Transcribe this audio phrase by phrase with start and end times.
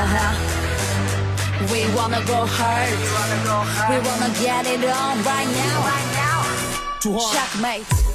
[0.00, 0.32] Uh-huh.
[1.72, 2.94] We wanna go hard.
[3.90, 5.98] We wanna get it on right now.
[7.34, 8.07] Checkmate.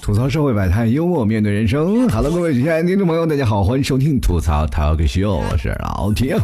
[0.00, 2.08] 吐槽社会百态，幽默面对人生。
[2.08, 6.36] Hello，各位亲爱的听众朋友，大家好，欢迎收听吐槽 Talk Show，我是老铁。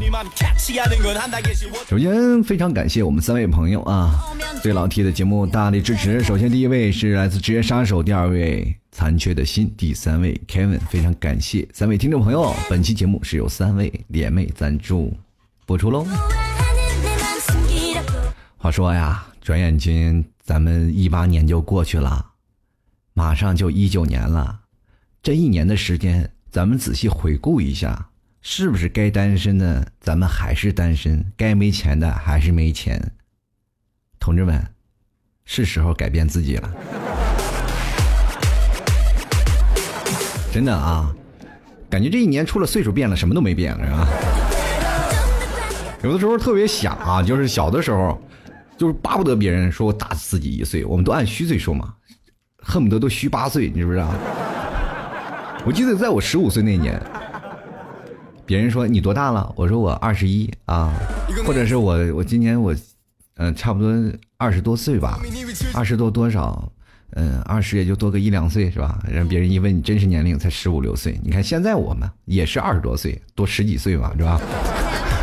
[1.86, 4.18] 首先，非常感谢我们三位朋友啊，
[4.62, 6.22] 对老 T 的节目大力支持。
[6.22, 12.54] 首先，第一位是来自职业杀手，第二位残缺的心，第三位 Kevin，非常感谢三位听众朋友。
[12.68, 15.12] 本期节目是由三位联袂赞助
[15.66, 16.06] 播出喽。
[18.56, 22.29] 话说呀，转眼间咱们一八年就过去了。
[23.20, 24.60] 马上就一九年了，
[25.22, 28.08] 这一年的时间，咱们仔细回顾一下，
[28.40, 33.12] 是不是该单身的咱们还是单身，该没钱的还是没钱？
[34.18, 34.66] 同志们，
[35.44, 36.72] 是时候改变自己了。
[40.50, 41.14] 真的啊，
[41.90, 44.08] 感觉这一年除了岁数变了，什么都没变，是吧？
[46.02, 48.18] 有的时候特别想啊，就是小的时候，
[48.78, 51.96] 就是巴不得别人说我大自己一岁，我们都按虚岁数嘛。
[52.62, 54.08] 恨不得都虚八岁，你知不知道？
[55.66, 57.00] 我记得在我十五岁那年，
[58.46, 59.52] 别人说你多大了？
[59.56, 60.92] 我说我二十一啊，
[61.46, 62.74] 或者是我我今年我，
[63.36, 63.92] 嗯，差不多
[64.38, 65.20] 二十多岁吧，
[65.74, 66.70] 二十多多少？
[67.14, 68.98] 嗯，二十也就多个一两岁是吧？
[69.10, 71.18] 让别人一问你真实年龄才十五六岁。
[71.24, 74.40] 你看现在我们也是二十多岁，多十几岁嘛，是吧？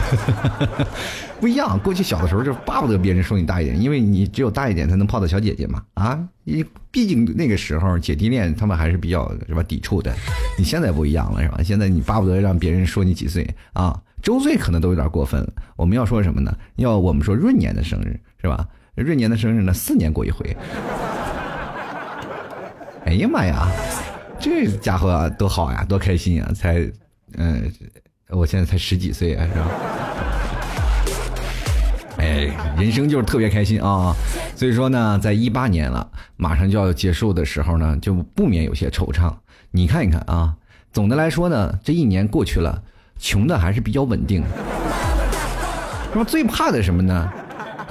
[1.39, 5.83] 不一样，过去小的时候就巴不得别人说你大一点，因为你只有大一点才能泡到小姐姐嘛。
[5.93, 10.13] 啊，你毕竟那个时候姐弟恋他们还是比较是吧抵触的。
[10.57, 11.59] 你现在不一样了是吧？
[11.63, 14.01] 现在你巴不得让别人说你几岁啊？
[14.21, 15.53] 周岁可能都有点过分了。
[15.75, 16.51] 我们要说什么呢？
[16.77, 18.67] 要我们说闰年的生日是吧？
[18.95, 20.57] 闰年的生日呢，四年过一回。
[23.05, 23.69] 哎呀妈呀，
[24.39, 26.51] 这家伙多好呀，多开心呀！
[26.55, 26.79] 才
[27.37, 27.71] 嗯，
[28.29, 29.67] 我现在才十几岁啊，是吧？
[32.17, 34.13] 哎，人生就是特别开心啊！
[34.55, 39.33] 所以说呢，在一八年了，马上就要结束的时候呢，就不免有些惆怅。
[39.71, 40.53] 你看一看啊，
[40.91, 42.81] 总的来说呢，这一年过去了，
[43.17, 44.43] 穷的还是比较稳定。
[46.11, 47.31] 那么最怕的什么呢？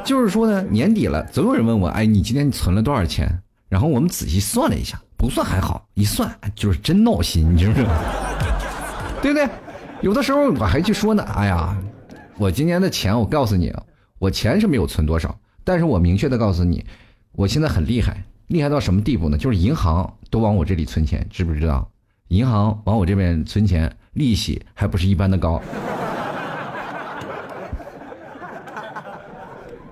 [0.05, 3.27] 就是说呢，年底了，总有人问我，哎，你今天存了多少钱？
[3.69, 7.91] 然后我们仔细算了一下，不算还好，一算就是真闹心，你知不知道？
[9.23, 9.49] 对不对？
[10.03, 11.77] 有的时候我还去说呢，哎呀，
[12.39, 13.73] 我今年的钱，我告诉你。
[14.19, 16.85] 我钱是没有存多少，但是我明确的告诉你，
[17.33, 19.37] 我现在很厉害，厉害到什么地步呢？
[19.37, 21.87] 就是银行都往我这里存钱，知不知道？
[22.29, 25.61] 银行往我这边存钱，利息还不是一般的高。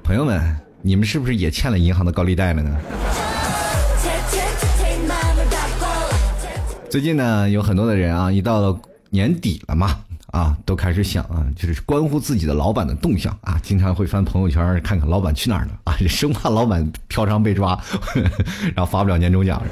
[0.02, 2.76] 朋友们，你们是不是也欠了银行的高利贷了呢？
[6.88, 8.78] 最近呢，有很多的人啊，一到了
[9.14, 9.96] 年底了嘛。
[10.32, 17.78] 啊，都开始想啊，就是关乎自己的老板的动向啊，经常会翻朋友圈看看老板去哪儿了啊， 生怕老板嫖娼被抓，
[18.74, 19.62] 然后发不了年终奖，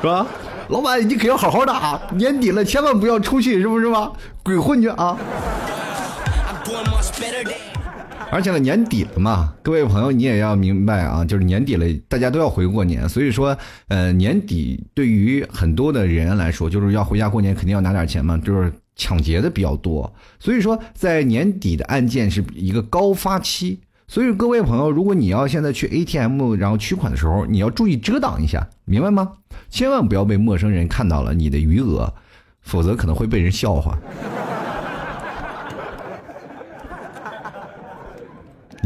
[0.00, 0.26] 是吧？
[0.68, 4.10] 老板你可要好好的啊，年底了千万不要出去，是不是吧？
[4.42, 5.14] 鬼混去啊！
[8.30, 13.56] 而且呢，年底了嘛，各位朋友你也要明白啊，就是年底了，大家都要回过年，所以说，
[13.88, 18.72] 呃，年底对于很多的人来说，就是要回家过年，肯定要拿点钱嘛，就是。
[19.00, 23.78] 抢劫的比较多，所以说在年底的案件是一个高发期。
[24.08, 29.34] 所以各位朋友，如果你要现在去 ATM 然后取款的时候，你要注意遮挡一下，明白吗？
[29.70, 32.12] 千万不要被陌生人看到了你的余额，
[32.60, 33.96] 否则可能会被人笑话。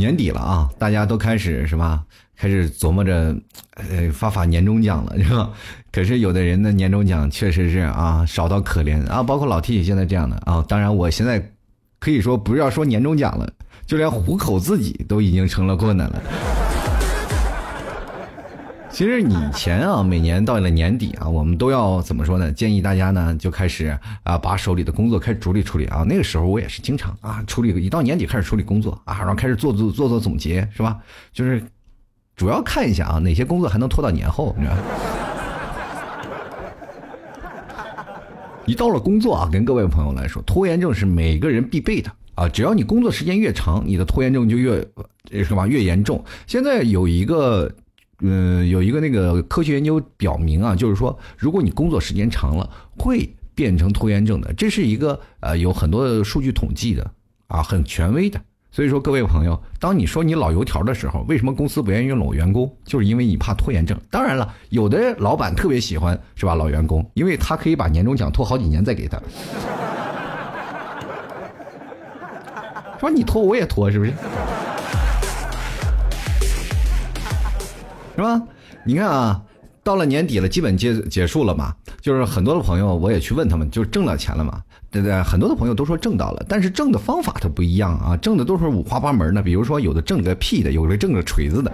[0.02, 2.02] 年底了啊，大家都开始是吧？
[2.36, 3.32] 开始琢磨着，
[3.76, 5.48] 呃，发发年终奖了，是吧？
[5.92, 10.64] 可是有的人的年终奖确实是啊，少到可怜啊，包括老 T 现在这样的啊。
[10.68, 11.52] 当然，我现在
[12.00, 13.48] 可以说不要说年终奖了，
[13.86, 16.20] 就连糊口自己都已经成了困难了。
[18.92, 22.52] 其实以前啊，每年到了年底啊，我们都要怎么说呢？
[22.52, 26.04] 建议大家呢就开始啊，把手里的工作开始处理处理啊。
[26.06, 30.98] 那个时候我也是经常啊，处理一到年底开始处理工作啊，然后开始做做做做总结，是吧？
[31.32, 31.62] 就是。
[32.34, 34.56] 主要看一下啊，哪些工作还能拖到年后？
[34.58, 34.76] 你知道？
[38.64, 42.48] 一到了工作啊，跟各位朋友来说，拖延症是每个人必备的啊。
[42.48, 44.84] 只要你工作时间越长，你的拖延症就越
[45.44, 46.24] 是吧越严重。
[46.46, 47.70] 现在有一个
[48.24, 54.52] 嗯，有一个那个科学研究表明啊，就是说，如果你工作时间长了，会变成拖延症的。
[54.54, 57.10] 这是一个呃有很多的数据统计的
[57.48, 58.40] 啊，很权威的。
[58.70, 62.74] 所以说，各位朋友，当你说你老油条的时候，为什么公司不愿意用老员工？
[62.84, 64.00] 就是因为你怕拖延症。
[64.08, 66.54] 当然了，有的老板特别喜欢是吧？
[66.54, 69.20] 老员工，因为他可以把年终奖拖好几年再给他。
[73.00, 74.12] 说你拖我也拖，是不是？
[78.16, 78.40] 是吧？
[78.84, 79.42] 你看啊，
[79.82, 81.74] 到了年底了，基本结结束了嘛。
[82.00, 84.60] 就是很多的朋友，我也去问他们，就挣到钱了嘛？
[84.90, 85.22] 对不对？
[85.22, 89.42] 很多的朋友都说挣到了，但是挣的方法它不一样啊，挣的都是五花八门的。
[89.42, 91.72] 比如说，有的挣个屁的，有的挣个锤子的，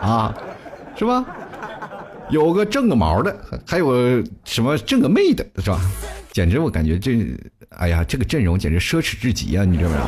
[0.00, 0.34] 啊，
[0.96, 1.24] 是吧？
[2.28, 3.36] 有个挣个毛的，
[3.66, 5.80] 还有什么挣个妹的，是吧？
[6.32, 7.36] 简直我感觉这，
[7.70, 9.64] 哎呀，这个阵容简直奢侈至极啊！
[9.64, 10.04] 你知不知道？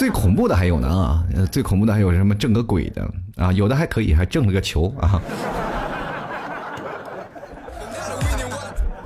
[0.00, 3.06] 最恐怖的还有呢啊，最恐怖的还有什么挣个鬼的
[3.36, 3.52] 啊？
[3.52, 5.20] 有的还可以，还挣了个球啊。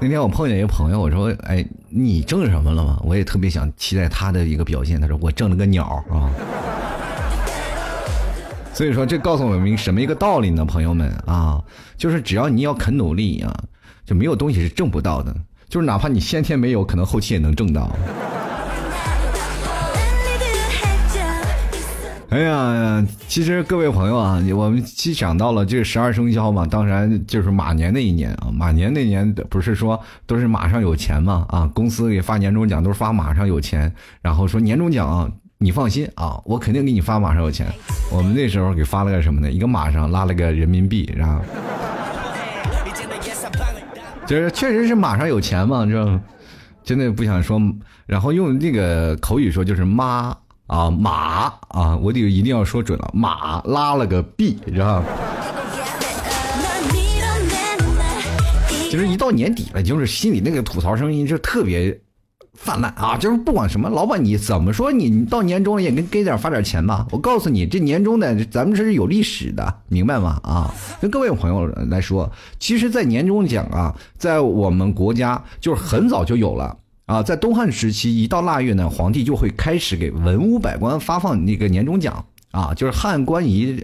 [0.01, 5.01] 那天我碰见一个朋友，我说：“哎，你挣什么了吗？”我也特别想期待他的一个表现。
[5.01, 6.31] 他说：“我挣了个鸟啊。”
[8.73, 10.65] 所以说，这告诉我们什么一个道理呢？
[10.65, 11.61] 朋友们啊，
[11.97, 13.53] 就是只要你要肯努力啊，
[14.07, 15.35] 就没有东西是挣不到的。
[15.69, 17.91] 就是哪怕你先天没有，可能后期也能挣到。
[22.35, 28.51] 哎呀，其实各位朋友啊，我们既想到了这个十二生肖嘛，当然就是马年那一年啊。
[28.53, 37.69] 马年那年不是说都是马上有钱嘛啊，公司给发年终奖都是发马上有钱，然后说年终奖啊你放心啊，我肯定给你发马上有钱。
[38.11, 39.49] 我们那时候给发了个什么呢？
[39.49, 41.41] 一个马上拉了个人民币，然后
[44.27, 46.21] 就是确实是马上有钱嘛，这
[46.83, 47.63] 真的不想说，
[48.07, 50.37] 然后用那个口语说就是妈。
[50.67, 55.07] 啊马啊，我得一定要说准了，马拉了个币知道吧？
[58.91, 62.01] 就是一到年底了，就是心里那个吐槽声音就特别
[62.53, 63.17] 泛滥啊！
[63.19, 67.05] 就是不管什么，老板你怎么说，你到年终了也给给点发点钱吧。
[67.11, 70.39] 我告诉你，这年终的咱们这是有历史的，明白吗？
[70.45, 72.31] 啊，跟各位朋友来说，
[72.61, 76.77] 其实，在年终奖啊，在我们国家就是很早就有了。
[77.07, 82.25] 啊，在东汉时期，一到腊月呢，皇帝就会开始给文武百官发放那个年终奖。
[82.55, 83.75] 啊，就是《汉官仪》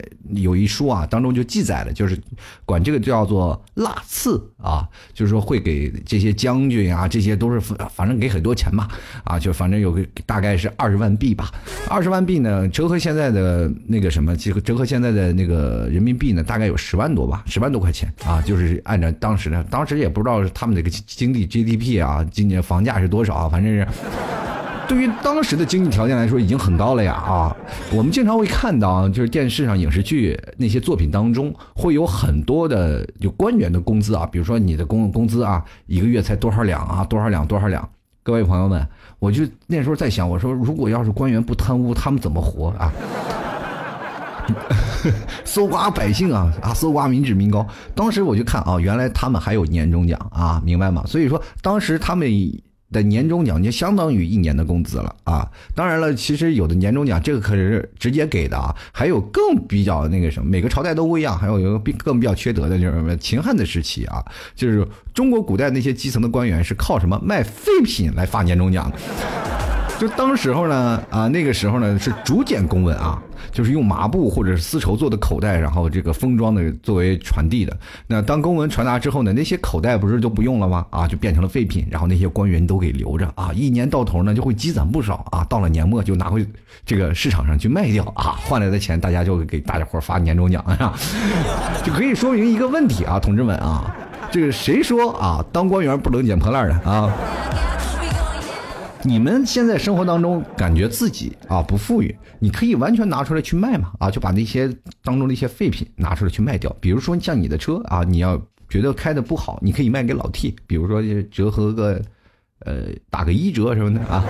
[0.40, 2.16] 有一书啊，当中就记载了，就是
[2.64, 7.58] 管这个叫做腊赐啊，就是说会给这些将军啊，这些都是
[7.92, 8.86] 反正给很多钱吧，
[9.24, 11.50] 啊，就反正有个大概是二十万币吧，
[11.88, 23.84] 二十万币呢，折合现在的那个什么，折合折合现在的那个人民币呢，大概有十万多吧，十万多块钱啊，就是按照当时的，当时也不知道他们这个经济 GDP 啊，今年房价是多少啊，反正是。
[24.90, 27.12] 对于当时的经济条件来说，已经很高了呀！
[27.12, 27.56] 啊，
[27.92, 37.88] 我们经常会看到，就是电视上影视剧那些作品当中，会有很多的有官员的工资啊，比如说你的工工资啊，一个月才多少两啊，多少两多少两。
[38.24, 38.84] 各位朋友们，
[39.20, 42.92] 我就那时候在想，我说如果要是官员不贪污，他们怎么活啊？
[45.46, 47.64] 搜刮百姓啊啊，搜刮民脂民膏。
[47.94, 51.04] 当时我就看啊，原来他们还有年终奖啊，明白吗？
[51.06, 52.28] 所以说当时他们。
[52.92, 55.48] 的年终奖就相当于一年的工资了啊！
[55.74, 61.38] 当然了，其实有的年终奖这个可是直接给的啊，还有更比较那个什么，每个朝代都不一样。
[61.38, 63.16] 还有一个比更比较缺德的就是什么？
[63.16, 68.96] 秦汉的时期啊，就是中国古代那些基层的官员是靠什么卖废品来发年终奖的？
[70.00, 73.22] 就当时候呢啊，那个时候呢是竹简公文啊。
[73.52, 77.76] 就是用麻布或者是丝绸做的口袋，然后这个封装的作为传递的。
[78.06, 80.86] 那当公文传达之后呢，那些口袋不是就不用了吗？
[80.90, 83.50] 啊，就变成了废品，然后那些官员都给留着啊。
[83.54, 85.42] 一年到头呢，就会积攒不少啊。
[85.48, 86.46] 到了年末就拿回
[86.84, 90.94] 这个市场上去卖掉啊，换来的钱大家就给大家伙发年终奖啊，
[91.82, 93.96] 就可以说明一个问题啊，同志们啊，
[94.30, 97.10] 这个谁说啊，当官员不能捡破烂的啊？
[99.02, 104.68] 你们现在生活当中感觉自己啊不富裕，你可以完全拿出来去卖嘛啊，就把那些
[105.02, 106.70] 当中的一些废品拿出来去卖掉。
[106.80, 108.38] 比如说像你的车啊，你要
[108.68, 111.98] 觉得开的不好，你可以卖给老 T，比如说折合个
[112.66, 114.22] 呃打个一折什么的啊，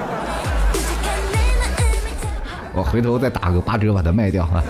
[2.72, 4.62] 我回头再打个八折把它卖掉啊。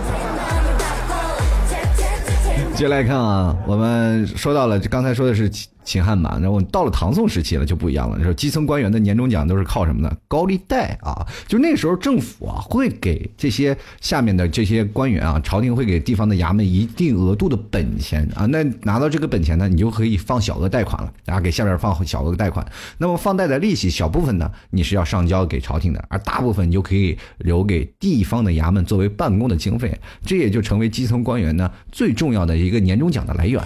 [2.74, 5.50] 接下来看啊，我们说到了，刚才说的是。
[5.90, 8.16] 秦汉嘛，然后到了唐宋时期了就不一样了。
[8.16, 10.16] 你说基层官员的年终奖都是靠什么呢？
[10.28, 18.46] 高利贷啊，就那时候政府啊会给这些下面的这些官员啊，朝廷会给地方的衙门一定额度的本钱啊。
[18.46, 22.64] 那拿到这个本钱呢，你就可以放小额贷款了，然后给下边放小额贷款。
[22.98, 29.98] 那么放贷的利息小部分呢，你是要上交给朝廷的，而大部分你就可以留给地方的衙门作为办公的经费。
[30.24, 33.60] 这也就成为基层官员呢最重要的一个年终奖的来源。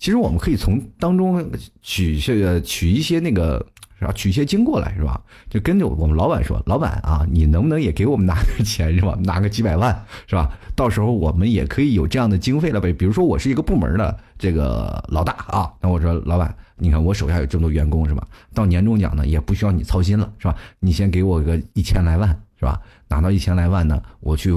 [0.00, 1.48] 其实我们可以从当中
[1.82, 3.64] 取些取一些那个
[3.98, 4.12] 是吧？
[4.14, 5.20] 取一些经过来是吧？
[5.50, 9.14] 就跟着我们老板说，老板啊，你能不能也给我们拿点钱是吧？
[9.22, 9.94] 拿个几百万
[10.26, 10.50] 是吧？
[10.74, 12.94] 到时候我们也可以有这样的经费了呗。
[12.94, 18.26] 比如说我是一个部门的这个老大啊，那我说老板，你看我手下有这么多员工是吧？
[18.54, 20.56] 到年终奖呢也不需要你操心了是吧？
[20.78, 22.26] 你先给我个一千来万
[22.58, 22.80] 是吧？
[23.06, 24.50] 拿到一千来万呢，我去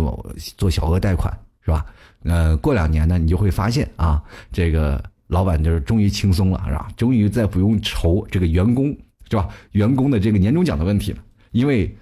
[0.56, 1.86] 做小额贷款是吧？
[2.24, 4.24] 呃，过两年呢，你就会发现啊，
[4.54, 6.88] 这个老板就是终于轻松了是吧？
[6.96, 8.96] 终于再不用愁这个员工
[9.30, 9.50] 是吧？
[9.72, 11.18] 员工的这个年终奖的问题了，
[11.52, 11.94] 因为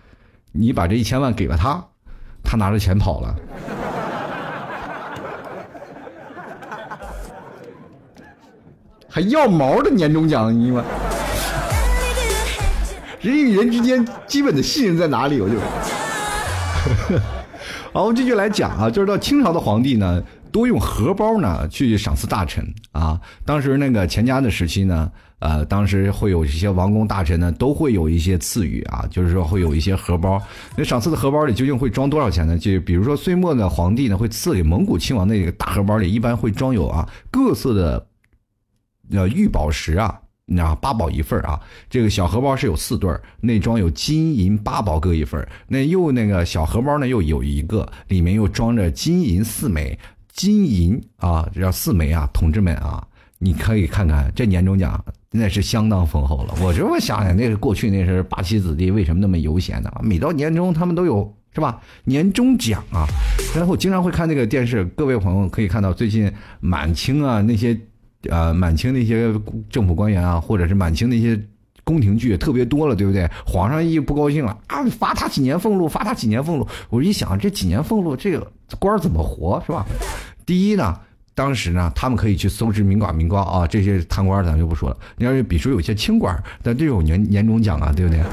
[0.51, 1.81] 你把这一千万给了他，
[2.43, 3.33] 他拿着钱跑了。
[9.07, 10.83] 还要毛的年终奖，你妈！
[13.21, 15.39] 人与人之间基本的信任在哪里？
[15.39, 15.55] 我就，
[17.93, 20.21] 好，我们继续来讲啊，就是到清朝的皇帝呢，
[20.51, 23.19] 多用荷包呢去赏赐大臣啊。
[23.45, 30.41] 当时那个乾嘉的时期呢，呃，当时会有一些王公大臣呢，都会有一些赐予啊，就是说会有一些荷包。
[30.75, 32.57] 那赏赐的荷包里究竟会装多少钱呢？
[32.57, 38.07] 就比如说岁末的皇帝呢，会赐给蒙古亲王那个大荷包里，一般会装有啊各色的。
[39.13, 41.59] 呃，玉宝石啊，那八宝一份啊。
[41.89, 49.99] 这个小荷包是有四对内装有金银八宝各一份那又那个小荷包呢，又有一个，里面又装着金银四枚，
[50.33, 53.05] 金银啊，这叫四枚啊，同志们啊，
[53.39, 56.55] 你可以看看这年终奖，那是相当丰厚了。
[56.61, 59.91] 我这么想想，那是过去那是八旗子弟为什么那么悠闲呢？
[60.03, 61.81] 每到年终，他们都有是吧？
[62.05, 63.05] 年终奖啊。
[63.55, 67.79] 然后经常会看那个电视，各位朋友可以看到最近满清啊那些。
[68.29, 69.33] 呃，满清那些
[69.67, 71.35] 政府官员啊，或者是满清那些
[71.91, 73.29] 宫廷剧特别多了，对不对？
[73.45, 76.65] 皇上一不高兴了啊，罚他几年俸禄，罚他几年俸禄。
[76.89, 79.85] 我一想，这几年俸禄，这个官怎么活，是吧？
[80.45, 80.97] 第一呢，
[81.35, 84.97] 当时呢，他们可以去搜知民寡民高啊，这些贪官咱就不说了。
[85.17, 88.23] 你要是比如说有些清官，但这有年年终奖啊，对不对？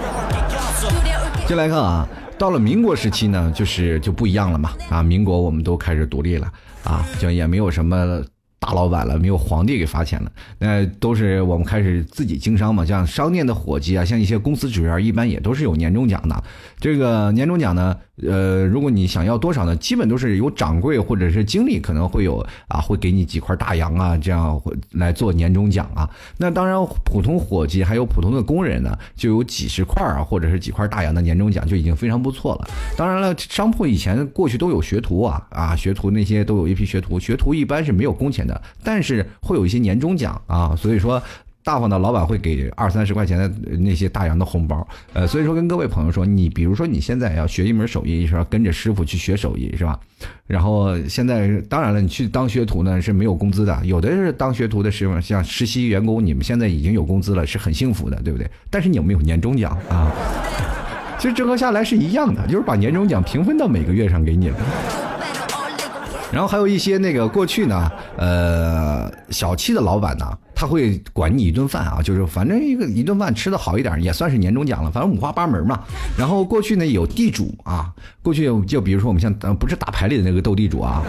[1.49, 6.53] 进来看啊，到了民国时期呢，就是就不一样了嘛啊，民国我们都开始独立了
[6.85, 8.23] 啊，就也没有什么。
[8.61, 12.85] 大老板了，没有皇帝给发钱了，那都是我们开始自己经商嘛。
[12.85, 16.43] 像商店的伙计啊，像一些公司职员，一般也都是有年终奖的。
[16.81, 17.97] 这个年终奖呢，
[18.27, 24.61] 呃，如果你想要多少呢，基本都是由掌柜或者是经理可能会有啊，会给你几块大洋啊，这样
[24.91, 26.11] 来做年终奖啊。
[26.37, 32.69] 那当然，普通伙计还有普通的工人呢，就有几十块啊，或者是几块大洋的年终奖就已经非常不错了。
[32.97, 38.48] 当然了，商铺以前过去都有学徒啊，啊，学徒那些都有一批学徒，学徒一般是没有工钱。
[38.85, 41.21] 但是会有一些年终奖啊，所以说
[41.65, 49.99] 大方的老板会给二三十块钱的那些大洋的红包，呃，所以说跟各位朋友说，你比如说你现在要学一门手艺是吧，跟着师傅去学手艺是吧？
[50.47, 58.51] 然后现在当然了，你去当学徒呢是没有工资的，有的是当学徒的师傅，像实习员工，你们现在已经有工资了，是很幸福的，对不对？
[58.71, 60.11] 但是你有没有年终奖啊？
[61.19, 64.57] 其实整合下来是一样的，就是把年终奖平分到每个月上给你了。
[66.33, 74.91] 然后还有一些那个过去呢，呃，小气的老板呢，他会管你一顿饭啊，就是反正一个一顿饭吃的好一点，也算是年终奖了。
[74.91, 75.81] 反正五花八门嘛。
[76.19, 77.91] 然后过去呢有地主啊，
[78.23, 81.03] 过去就比如说我们像不是打牌里的那个斗地主啊。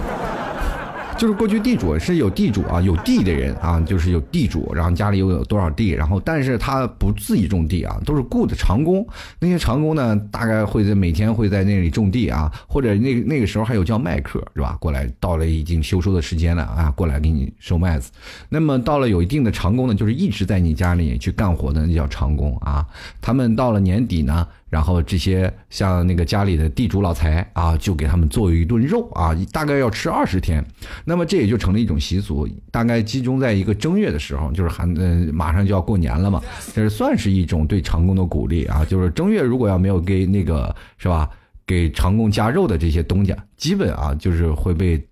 [1.20, 9.06] 就是过去地主是有地主啊，有地的人啊，就是有地主，然后家里又有多少地，然后但是他不自己种地啊，都是雇的长工。
[9.38, 14.78] 那些长工呢，大概会在每天会在那里种地啊，或者那那个时候还有叫麦客是吧？
[14.80, 18.10] 过来到了已经休收的时间了啊，过来给你收麦子。
[18.48, 22.88] 那么到了有一定的长工呢，就是一直在你家里去干活的，那叫长工啊。
[23.20, 24.48] 他们到了年底呢。
[24.70, 30.64] 然后这些像那个家里的地主老财啊，就给他们做一顿肉啊，大概要吃二十天。
[31.04, 36.42] 那么这也就成了一种习俗，大概集中在一个正月的时候，就是还嗯马上就要过年了嘛，
[36.74, 38.86] 这是算是一种对长工的鼓励啊。
[38.86, 41.30] 就是正月如果要没有给那个是吧，
[41.66, 45.04] 给长工加肉的这些东家，基本啊就是会被。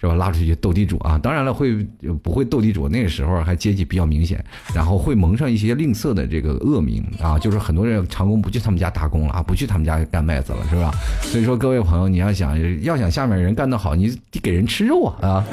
[0.00, 0.14] 是吧？
[0.14, 1.18] 拉出去斗地主啊！
[1.22, 1.82] 当然了，会
[2.22, 2.88] 不会斗地主？
[2.88, 7.38] 那个时候还阶级比较明显，然后会蒙上一些吝啬的这个恶名啊！
[7.38, 10.90] 就是很多人长工不去他们家打工了啊，不去他们家干麦子了，是吧？
[11.22, 15.44] 所以说，各位朋友，你要想要想下面人干得好，你得给人吃肉啊啊！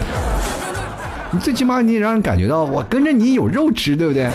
[1.31, 4.29] 你最起码你让人感觉到我跟着你有肉吃，对不对？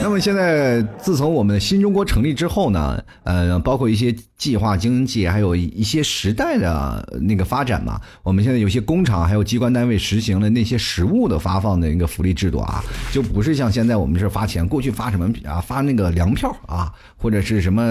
[0.02, 17.84] 那么现在，自从我们新中国成立之后呢，呃，包括一些计划经济，还有一些时代的那个发展嘛，我们现在有些工厂还有机关单位实行了那些实物的发放的一个福利制度啊，就不是像现在我们是发钱，过去发什么啊，发那个粮票啊，或者是什么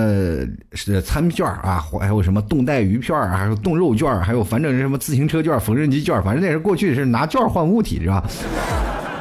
[0.73, 8.23] 是餐券啊，还有什么冻带鱼片还有冻肉券还有反正什么自行车券、缝纫机券，反正那是过去是拿券换物体是吧？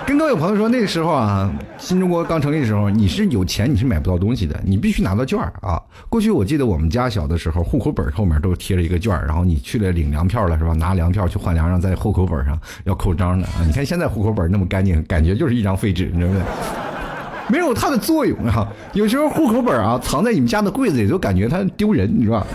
[0.08, 5.78] 跟各位朋友说，那个时候啊，新中国刚成立的时候，你是有钱你是买不到东西的，你必须拿到券啊。
[6.08, 10.72] 过去我记得我们家小的时候，户口本后面都贴了一个券然后你去了领粮票了是吧？
[10.72, 13.60] 拿粮票去换粮，让在户口本上要扣章的啊。
[13.66, 17.52] 你看现在户口本那么干净，感觉就是一张废纸，你知道不？
[17.52, 18.66] 没有它的作用啊。
[18.94, 22.46] 有时候户口本啊藏在你们家的柜子里，都感觉它丢人，你知道吧？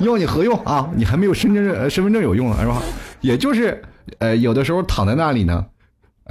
[0.00, 0.90] 要你何用啊？
[0.96, 2.82] 你还没有身份证，身份证有用了是吧？
[3.20, 3.80] 也就是，
[4.18, 5.64] 呃，有的时候躺在那里呢。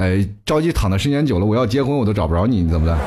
[0.01, 2.97] 哎，着急躺的时间久了，我要结婚我都找不着你，你怎么的？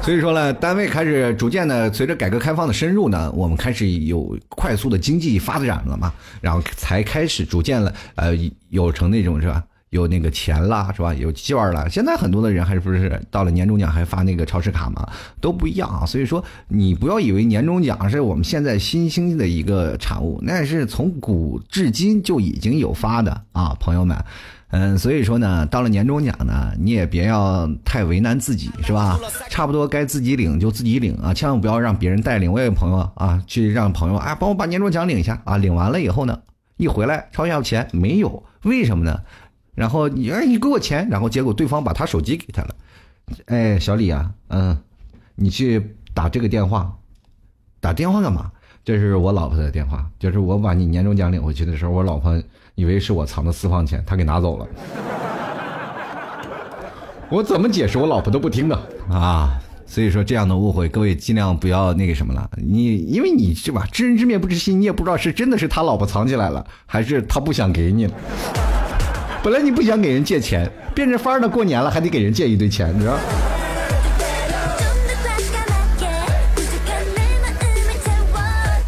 [0.00, 8.34] 所以说呢，单位开始逐渐的随着改革开放的深入呢，我们开始有快速的经济发展了嘛，然后才开始逐渐了，呃，
[8.70, 9.62] 有成那种是吧？
[9.90, 11.14] 有那个钱啦，是吧？
[11.14, 11.88] 有券了。
[11.88, 15.08] 现在很多的人还是不是到了年终奖还发那个超市卡嘛，
[15.40, 16.04] 都不一样啊。
[16.04, 24.16] 所以说，你不要以为年终奖是我们现在新兴的一个产物，那是从古至今就已经有发的啊，朋友们。
[24.70, 29.16] 嗯，所以说呢，到了年终奖呢，你也别要太为难自己，是吧？
[29.48, 32.52] 差不多该自己领就自己领啊，千万不要让别人带领。
[32.52, 36.36] 我有朋友啊，去让朋友啊帮我把年终奖领一下啊，领完了以后呢，
[36.76, 38.42] 一回来超要钱没有？
[38.64, 39.20] 为什么呢？
[39.76, 42.74] 然后你哎，你给我钱，然后结果对方把他手机给他了，
[43.44, 44.76] 哎，小李啊，嗯，
[45.36, 46.92] 你去打这个电话，
[47.78, 48.50] 打电话干嘛？
[48.84, 52.42] 这是我老婆的电话，就是我把你年终奖领回去的时候，我老婆
[52.74, 54.66] 以为是我藏的私房钱，她给拿走了。
[57.28, 58.76] 我怎么解释，我老婆都不听的
[59.10, 59.60] 啊。
[59.88, 62.50] 所以说这样的误会，各位尽量不要那个什么了。
[62.56, 68.14] 你因为你是吧，知人知面不知心，你也不知道是真的是他老婆藏起来了，还是他不想给你了。
[69.46, 73.16] 本来你不想给人借钱，变着法儿的过年了还得给人借一堆钱，你知道？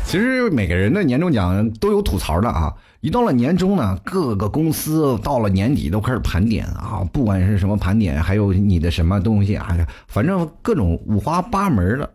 [0.04, 2.74] 其实每个人的年终奖都有吐槽的啊！
[3.02, 12.10] 一到了年终呢，各个公司到了年底都开始盘点啊，不管是什么盘点，还有你的什么东西啊，反正各种五花八门的，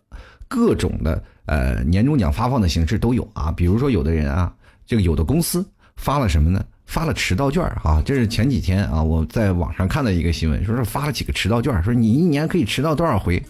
[0.49, 3.53] 各种的呃年终奖发放的形式都有啊。
[3.55, 4.53] 比如说有的人啊，
[4.85, 6.61] 这个有的公司发了什么呢？
[6.93, 7.99] 发了迟到券啊！
[8.05, 13.41] 这是前几天啊，我在网上看到一个新闻，说是发了几个迟到券，说你一年可以迟到多少回？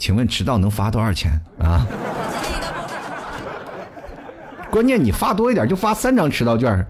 [0.00, 1.86] 请问迟到能罚多少钱啊？
[4.68, 6.84] 关键你发多一点，就发三张迟到券，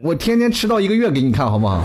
[0.00, 1.84] 我天天迟到一个月给你看好不好？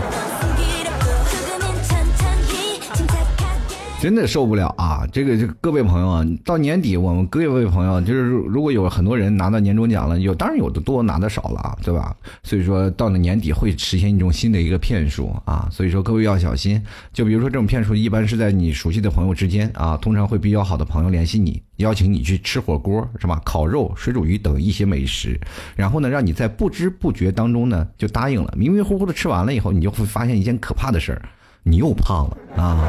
[4.00, 5.06] 真的受不了啊！
[5.12, 12.16] 这个，这各位朋友啊，到年底我们各位朋友就是，如果有很多人拿到年终奖了，有当然有的多，拿的少了啊，对吧？
[12.42, 16.82] 所以说到了年底会实现一种新的一个骗术啊，所以说各位要小心。
[17.12, 23.38] 就比如说这种骗术，一般是在你熟悉的朋友之间啊，通常会比较好的朋友联系你，邀请你去吃火锅，是吧？
[23.44, 25.38] 烤肉、水煮鱼等一些美食，
[25.76, 31.20] 然后呢，让你在不知不觉当中呢就答应了，迷迷糊糊的吃完了以后，你就会发现一件可怕的事儿，
[31.64, 32.88] 你又胖了啊。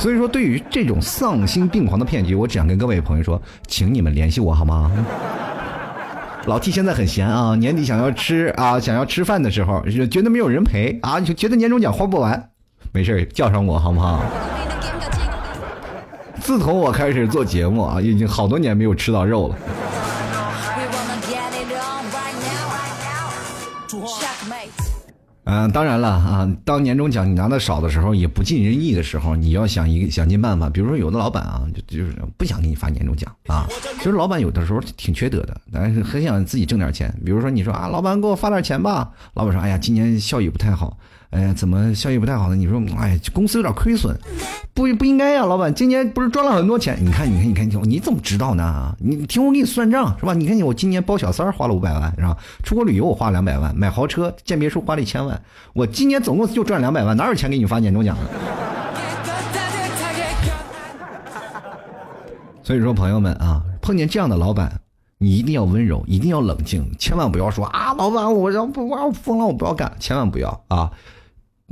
[0.00, 4.90] 所以说，对于这种丧心病狂的骗局，我只想跟各位朋友说，请你们联系我好吗？
[6.46, 12.48] 老 T 现在很闲啊，年底想要吃啊，想要吃饭的时候，觉得没有人陪啊，就觉得年终奖花不完，
[12.92, 14.24] 没事叫上我好不好？
[16.40, 19.56] 自从我开始做节目啊，已经好多年没有吃到肉了。
[25.52, 30.70] 嗯，当然了啊，当年终奖你拿的少的时候，也不尽人意的时候，你要想一个想尽办法。
[30.70, 33.66] 比如说，有的老板啊，就就是不想给你发年终奖啊。
[33.98, 37.12] 其实老板有的时候挺缺德的，但是很想自己挣点钱。
[37.24, 39.10] 比如说，你说啊，老板给我发点钱吧。
[39.34, 40.96] 老板说，哎呀，今年效益不太好。
[41.30, 42.56] 哎呀，怎么效益不太好呢？
[42.56, 44.18] 你说，哎，公司有点亏损，
[44.74, 46.98] 不不应该呀，老板，今年不是赚了很多钱？
[47.00, 48.92] 你看，你看，你看，你怎么知道呢？
[48.98, 50.34] 你听我给你算账是吧？
[50.34, 52.36] 你看你，我今年包小三花了五百万是吧？
[52.64, 55.40] 出国旅游我花两百万，买豪车建别墅花了一千万，
[55.72, 58.22] 我今年总共就赚两百万，哪有钱给你发年终奖呢？
[62.64, 64.80] 所以说，朋友们啊，碰见这样的老板，
[65.18, 70.90] 你一定要温柔，一定要冷静，千万不要说啊，老板，我要不我要疯了，我不要干，千万不要啊。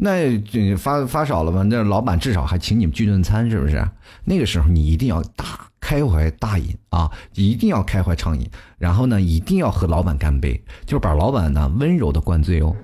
[0.01, 0.39] 那
[0.77, 1.65] 发发少了吧？
[1.65, 3.85] 那老板至少还请你们聚顿餐，是不是？
[4.25, 5.45] 那个时候你一定要大
[5.81, 12.77] 开怀大饮啊，一定要开怀畅饮，然后呢，一定要和老板干杯，就把老板呢温柔的灌醉哦。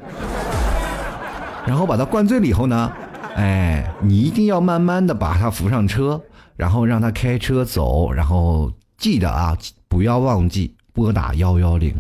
[1.65, 2.93] 然后把他灌醉了以后呢，
[3.37, 6.21] 哎，你一定要慢慢的把他扶上车，
[6.57, 11.95] 然后让他开车走，然后记得啊，不要忘记拨打幺幺零，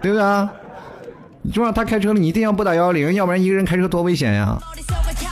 [0.00, 0.48] 对不对啊？
[1.42, 4.58] 你就让他开车了，你一定要拨打幺幺零，要不然一个人开车多危险呀。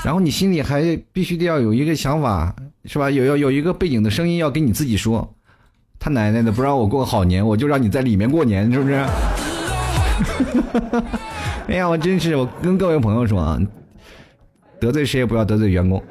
[0.04, 3.10] 然后你心里还必须得要有一个想法，是吧？
[3.10, 5.34] 有要有一个背景的声音要跟你自己说，
[5.98, 8.94] 他奶奶的不让我过个好年，我就让你在里面过年，是不是？
[11.68, 13.60] 哎呀，我真是，我跟各位朋友说啊，
[14.80, 16.02] 得罪谁也不要得罪员工。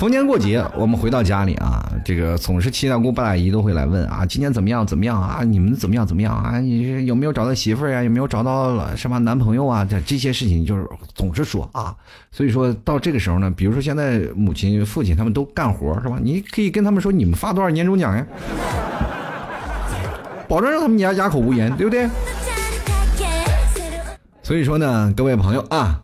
[0.00, 5.42] 逢年过节，我们回到家里啊，这个总是七大姑八大姨都会来问啊，今年怎么样怎么样啊？
[5.44, 6.58] 你们怎么样怎么样啊？
[6.58, 8.02] 你有没有找到媳妇儿呀？
[8.02, 9.84] 有没有找到什么男朋友啊？
[9.84, 11.94] 这这些事情就是总是说啊。
[12.32, 16.18] 所以说到这个时候呢，比如说现在母亲、父亲他们都干活是吧？
[16.22, 18.26] 你可以跟他们说，你们发多少年终奖呀？
[20.48, 22.08] 保证让他们家哑口无言，对不对？
[24.42, 26.00] 所以说呢，各位朋友啊。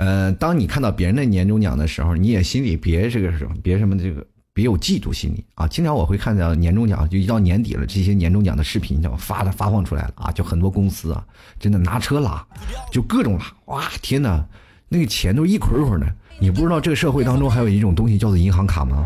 [0.00, 5.68] 呃，当你看到别人的年终奖的时候，你也心里别这个什么，别什么这个，别有嫉妒心理啊。
[5.68, 11.22] 经常我会看到年终奖，就一到年底了，这些年终奖的视频就发的发放出来了啊，就很多公司啊，
[11.58, 12.42] 真的拿车拉，
[12.90, 14.42] 就各种拉，哇，天哪，
[14.88, 16.06] 那个钱都一捆一捆的。
[16.38, 19.04] 你不知道这个社会当中还有一种东西叫做银行卡吗？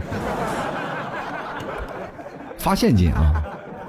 [2.56, 3.42] 发现金啊，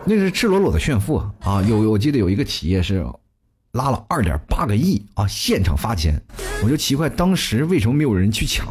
[0.05, 1.61] 那是赤裸裸的炫富 啊。
[1.61, 3.05] 有我记得有一个企业是。
[3.75, 5.27] 拉了二点八个亿啊！
[5.27, 6.17] 现场发钱，
[6.63, 8.65] 我就奇怪当时为什么没有人去抢。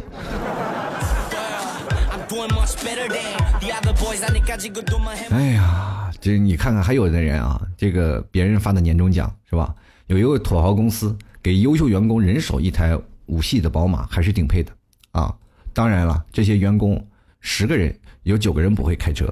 [5.29, 9.75] 哎呀，这你看看，还有的人啊，这个别人发的年终奖是吧？
[10.07, 14.71] 有一个土豪公司给优秀员工人手一台五系的宝马，还是顶配的
[15.11, 15.31] 啊！
[15.71, 17.07] 当然了，这些员工
[17.41, 19.31] 十个人有九个人不会开车，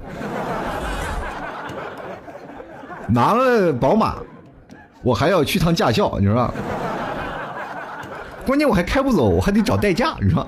[3.10, 4.18] 拿了宝马。
[5.04, 6.54] 我还要去趟驾校，你知道吧？
[8.46, 10.46] 关键我还开不走，我还得找代驾，你说？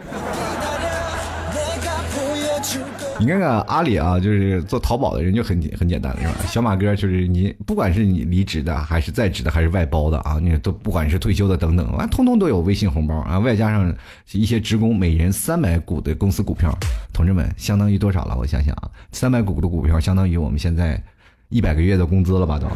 [3.18, 6.34] 你看看阿里啊，就是做淘宝的人就很很简单了，是吧？
[6.46, 13.94] 小马哥就是你，不管是你离职的，还是在职的，还是外包的啊，你都不管是退休的等等，完通通都有微信红包啊，外加上
[14.32, 16.70] 一些职工每人三百股的公司股票，
[17.12, 18.36] 同志们相当于多少了？
[18.38, 21.02] 我想想啊，三百股的股票相当于我们现在
[21.48, 22.58] 一百个月的工资了吧？
[22.58, 22.66] 都。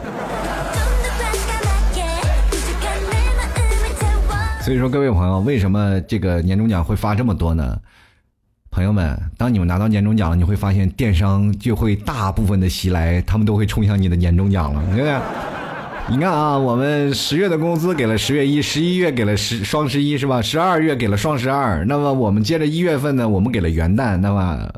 [4.63, 7.81] 所以说，各位朋友，为什么这个年终奖会发这么多呢？
[8.71, 14.83] 朋友们，当你们拿到年终奖了，你会发现电商就会大部分的袭来，他们都会冲向你的年终奖了。
[14.95, 15.19] 对不对，
[16.11, 20.43] 你看啊，我们十月的工资给了十月一，十一月给了十双十一，是吧？
[20.43, 24.19] 十二月给了双十二，那么我们接着一月份呢，我们给了元旦。
[24.19, 24.71] 那么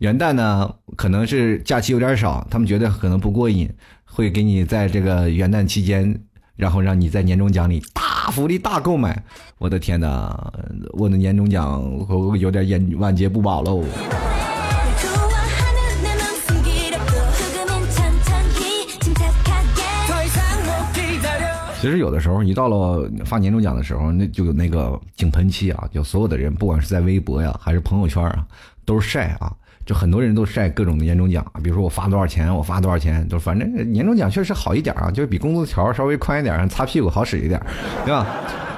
[0.00, 3.70] 元旦呢，可能是假期有点少，他们觉得可能不过瘾，
[4.04, 6.20] 会给你在这个元旦期间。
[6.56, 9.22] 然后让你在年终奖里大福利大购买，
[9.58, 10.52] 我的天哪，
[10.94, 13.84] 我的年终奖我有点眼晚节不保喽。
[21.78, 28.44] 其实有的时候一到了发年终奖的时候，那就有那个井喷气啊，就所有的人不管是在微博呀还是朋友圈啊，
[28.84, 29.54] 都是晒啊。
[29.86, 37.62] 就很多人都晒各种的年终奖，比如说我发多少钱，我发多少钱，就反正年终奖确实好一点啊，就是比工资条稍微宽一点，擦屁股好使一点，
[38.04, 38.26] 对吧？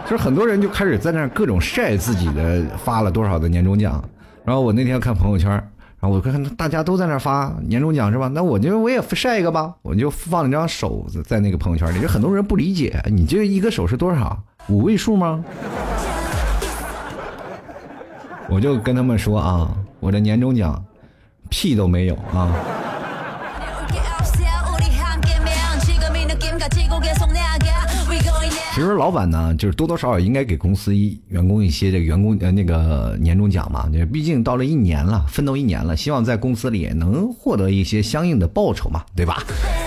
[0.05, 4.03] 就是很多人就开始在那各种晒自己的发了多少的年终奖。
[4.45, 8.29] 然后我那天看朋友圈，然后我看大家都在那发年终奖是吧？
[8.29, 12.01] 那我就我也晒一个吧，我就放了张手在那个朋友圈里。
[12.01, 14.39] 就很多人不理解，你这一个手是多少？
[14.69, 15.43] 五位数吗？
[18.51, 20.83] 我就跟他们说啊，我的年终奖。
[21.49, 22.55] 屁都没有啊！
[28.75, 33.91] 其实老板呢，就是多多少少应该给公司一员工一些这个员工呃那个年终奖嘛。
[34.13, 39.43] 毕竟到了一年了，奋斗一年了，希望在公司里能获得一些相应的报酬嘛，对吧？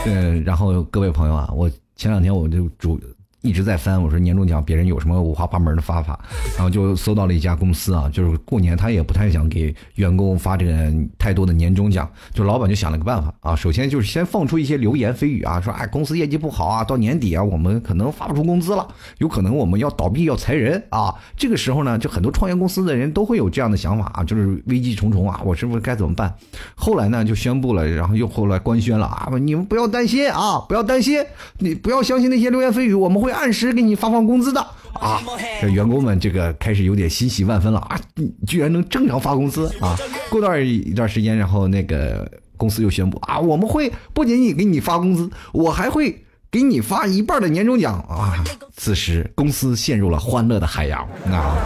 [0.06, 3.00] 嗯，然后各位朋友啊，我前两天我就主。
[3.42, 6.20] 一直在翻，我说年终奖别人有什么五花八门的发法，
[6.56, 26.32] 然后就搜到了一家公司啊，就是过年他也不太想给员工发这个太多的年终奖，就老板就想了个办法啊，首先就是先放出一些流言蜚语啊，说哎公司业绩不好啊，到年底啊我们可能发不出工资了，有可能我们要倒闭要裁人啊，这个时候呢，就很多创业公司的人都会有这样的想法啊，就是危机重重啊，我是不是该怎么办？
[26.76, 31.18] 后来呢就宣布了，然后又后来官宣了啊，你们不要担心啊，不要担心，
[31.58, 33.31] 你不要相信那些流言蜚语，我们会。
[33.32, 34.62] 按时给你发放工资的
[34.94, 35.22] 啊！
[35.60, 38.00] 这员工们这个开始有点欣喜万分了啊！
[38.46, 39.98] 居然能正常发工资啊！
[40.30, 48.44] 过段一段时间，然后那个公司又宣布啊，我们会不仅仅给你发工资，我还会给你发一半的年终奖啊！
[48.76, 51.58] 此时公司陷入了欢乐的海洋啊！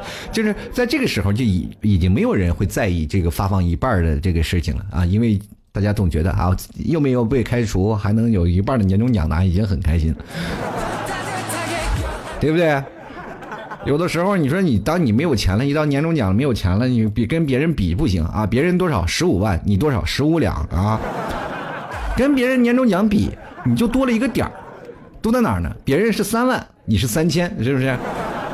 [0.32, 5.38] 就是在这个时候，就已已经没有人会在意这个发放一半的这个事情了啊，因为。
[5.72, 6.56] 大家总觉得啊，
[6.86, 10.16] 又没有被开除，还能有一半的年终奖拿，已经很开心了，
[12.40, 12.82] 对不对？
[13.86, 21.00] 有的时候你说你当你没有钱了，一到年终奖没有钱了，你比跟别人比不行啊，别人多少十五万，你多少十五两啊，
[22.16, 23.30] 跟别人年终奖比，
[23.64, 24.52] 你就多了一个点儿，
[25.22, 25.74] 多在哪儿呢？
[25.84, 27.96] 别人是三万，你是三千，是不是？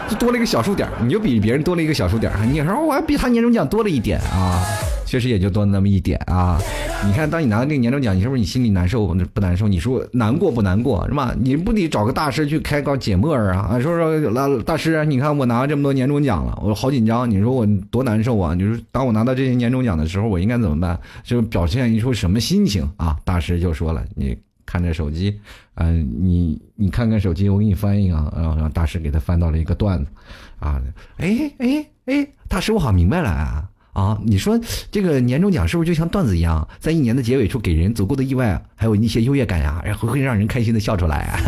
[0.08, 2.38] 就多了一个小数点儿，你就比别人多了一个小数点儿。
[2.44, 4.62] 你说我还比他年终奖多了一点啊，
[5.06, 6.60] 确实也就多那么一点啊。
[7.06, 9.66] 你看，当你拿到这个年终奖，你是不是你心里难受不难受？
[9.66, 11.34] 你说难过不难过是吧？
[11.40, 13.78] 你不得找个大师去开个解闷儿啊？
[13.80, 17.30] 说说老大师，你看我拿了这么多年终奖了，我好紧张。
[17.30, 18.54] 你说我多难受啊？
[18.54, 20.98] 你说当我拿到这些年终奖的时候，我应该怎么办？
[21.22, 23.16] 就表现一出什么心情啊？
[23.24, 24.36] 大师就说了，你。
[24.68, 25.32] 看着手机，
[25.76, 30.10] 嗯，你你看看手机，我给你翻译啊，然后让大师给他翻到了一个段子，
[30.58, 30.82] 啊，
[31.18, 33.64] 哎哎哎，大师我好像明白了啊
[33.96, 41.40] 啊，你说这个年终奖是不是就像段子一样，在一年的结尾处给人足够的意外，还有一些优越感呀，然后会让人开心的笑出来啊？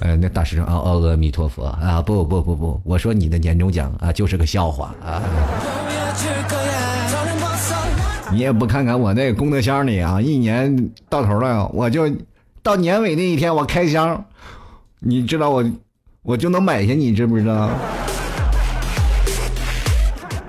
[0.00, 5.20] 呃，那大师说啊，阿弥陀佛啊，不不不不，我说你的年终奖啊就是个笑话啊，
[8.30, 12.08] 你也不看看我那功德箱里啊，一年到头了我就。
[12.60, 14.22] 到年尾那一天，我开箱，
[14.98, 15.64] 你知道我，
[16.22, 17.70] 我就能买下，你知不知道？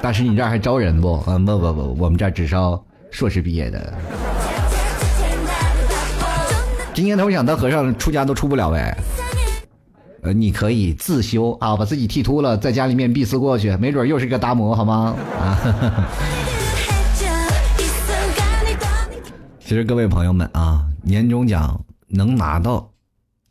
[0.01, 1.15] 大师，你这儿还招人不？
[1.25, 2.81] 啊，不不不，我们这儿只招
[3.12, 3.93] 硕士毕业的。
[6.93, 8.97] 今年头想当和尚，出家都出不了呗。
[10.21, 15.15] 呃，你可以自修啊，把自己剃秃了，在家里面闭思过去，没准又是个达摩，好吗？
[15.39, 15.57] 啊。
[19.59, 21.79] 其实各位朋友们啊，年终奖。
[22.12, 22.89] 能拿到，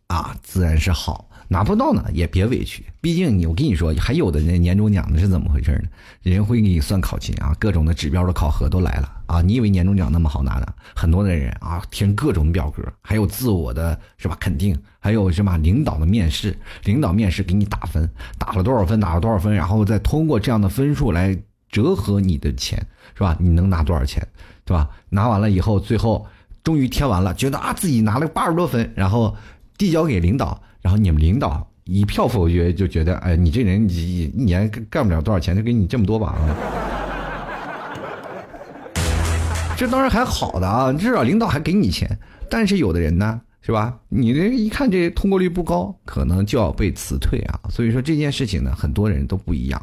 [0.09, 2.83] 啊，自然是好；拿不到呢，也别委屈。
[2.99, 5.89] 毕竟你，我跟你说，还有的人年终奖呢是怎么回事呢？
[6.23, 9.43] 人会给你算考勤啊，各种的指标的考核都来了啊。
[9.43, 10.75] 你以为年终奖那么好拿的？
[10.97, 14.35] 很多的人啊，填各种表格，还有自我的是吧？
[14.41, 21.39] 肯定，还有什么领导的面试，领导面试给你打分，打了多少分，打了多少分，然后再通过这样的分数来
[21.71, 22.79] 折合你的钱，
[23.15, 23.37] 是吧？
[23.39, 24.27] 你能拿多少钱，
[24.65, 24.89] 对吧？
[25.11, 26.27] 拿完了以后，最后。
[26.65, 29.35] 终于填完了，觉得啊自己拿了八十多分，然后
[29.79, 36.35] 递交给领导，然后你们领导一票否决，就觉得哎你这人一一年干不了多少钱，就给你这么多吧。
[39.79, 42.19] 这当然还好的啊，至少领导还给你钱，
[42.51, 43.41] 但是有的人呢。
[43.69, 43.95] 是吧？
[44.09, 47.61] 你这一看这通过率不高，可能就要被辞退啊。
[47.69, 49.79] 所以说这件事情呢，很多人都不一样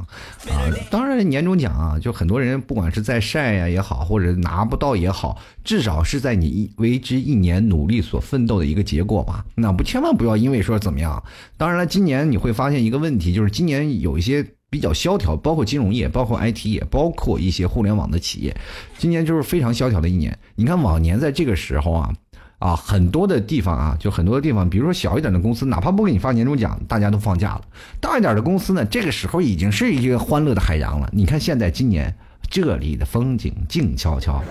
[0.49, 0.65] 啊。
[0.89, 9.45] 当然年终奖啊，就很多人不管是在晒呀也好，或者拿不到也好，至少是在你为之一年努力所奋斗的一个结果吧。
[9.53, 11.23] 那不千万不要因为说怎么样。
[11.55, 18.57] 当然了，今年你会发现一个问题，就是今年有一些比较萧条，包括金融业，包括 IT 业，包括一些互联网的企业，
[18.97, 20.35] 今年就是非常萧条的一年。
[20.55, 22.11] 你看往年在这个时候啊。
[22.59, 27.61] 啊，很多的地方啊，就很多的地方，比如说小一点的公司，哪怕不给你发年终奖，大家都放假了。
[27.99, 31.09] 大一点的公司呢，这个时候已经是一个欢乐的海洋了。
[31.11, 32.13] 你看现在今年
[32.49, 34.41] 这里的风景静悄悄，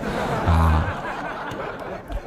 [0.45, 1.03] 啊，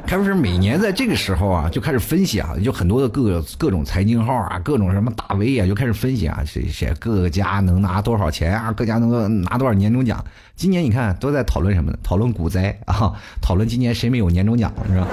[0.08, 10.24] 开始每年在这个时候啊，就开始分析啊，就很多的各各种财经号啊，各种什么大 V 啊，就开始分析啊，谁谁各个家能拿多少钱啊，各家能拿多少年终奖。
[10.56, 11.98] 今年你看都在讨论什么呢？
[12.02, 15.06] 讨论股灾啊，讨论今年谁没有年终奖，是吧？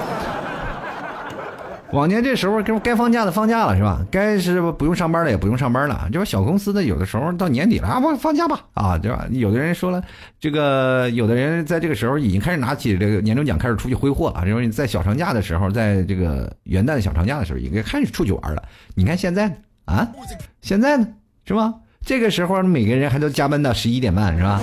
[1.91, 4.03] 往年这时候该该放假的放假了是吧？
[4.11, 6.09] 该是不用上班的也不用上班了。
[6.11, 9.25] 就是小公司的有的时候到年底了啊，不放假吧啊，对吧？
[9.31, 10.03] 有的人说了，
[10.39, 14.43] 这个有的人在这个时候已经开始拿起这个年终奖开始出去挥霍了。
[14.47, 18.63] 因为在小长假的时候，在这个元旦的小长假的时候，应该开始出去玩了。
[18.95, 20.07] 你看现在呢啊，
[20.61, 21.07] 现在呢
[21.45, 21.73] 是吧？
[22.03, 24.59] 这个时候每个人还都加班到十一点半是吧？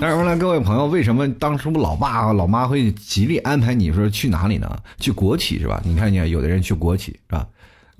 [0.00, 4.82] 但是后来各位朋友，为什么当初老爸老妈会极力安排你说去哪里呢？
[4.98, 5.78] 去国企是吧？
[5.84, 7.46] 你看见有的人去国企是吧？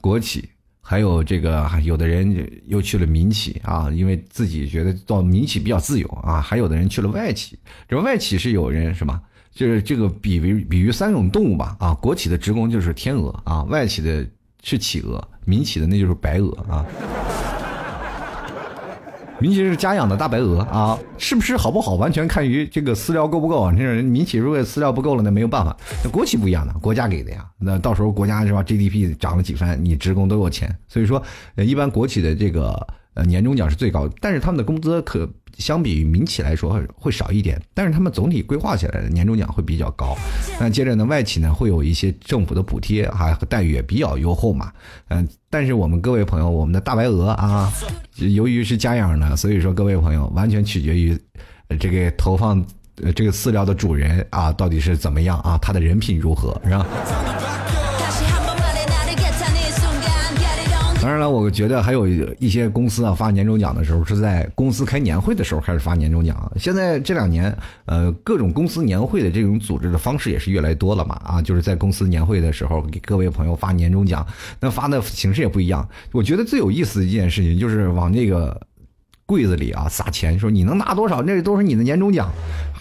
[0.01, 0.49] 国企
[0.81, 6.41] 还有这个，有的人又去了民企啊，因为自己觉得到民企比较自由啊。
[6.41, 9.21] 还有的人去了外企，这外企是有人是吧？
[9.53, 11.93] 就是这个比喻比喻三种动物吧啊。
[12.01, 14.27] 国企的职工就是天鹅啊，外企的
[14.63, 16.87] 是企鹅，民企的那就是白鹅啊。
[19.41, 21.95] 民企是家养的大白鹅啊，是不是好不好？
[21.95, 23.73] 完全看于这个饲料够不够啊。
[23.77, 25.77] 这人民企如果饲料不够了，那没有办法。
[26.05, 27.45] 那国企不一样的，国家给的呀。
[27.59, 30.75] 那到时候国家是吧？GDP 涨了几番，你职工都有钱。
[30.89, 31.23] 所以说，
[31.57, 32.87] 一般国企的这个。
[33.15, 35.29] 呃，年终奖是最高，但是他们的工资可
[35.61, 40.17] 相比于民企来说会少一点，但是他们总体规划起来的年终奖会比较高。
[40.59, 44.73] 那接着呢，外企呢会有一些政府的补贴，还待遇也比较优厚嘛。
[45.09, 47.71] 嗯，但是我们各位朋友，我们的大白鹅啊，
[48.17, 51.17] 由于是家养的，所以说各位朋友完全取决于
[51.79, 52.65] 这个投放
[53.15, 56.87] 这个饲料的主人啊，到底是怎么样啊，他的人品如何，是吧？
[61.01, 66.53] 当然了，我觉得还有一些公司啊发年终奖的时候是在公司开年会的时候开始发年终奖。
[66.57, 74.27] 现在这两年，呃，各种公司年会的这种组织的方式也是越来越多了嘛啊，就是在公司年会的时候给各位朋友发年终奖，
[74.61, 75.89] 那发的形式也不一样。
[76.13, 78.61] 我觉得最有意思的一件事情就是往那个
[79.25, 82.31] 柜子里啊撒钱，说你能拿多少，那都是你的年终奖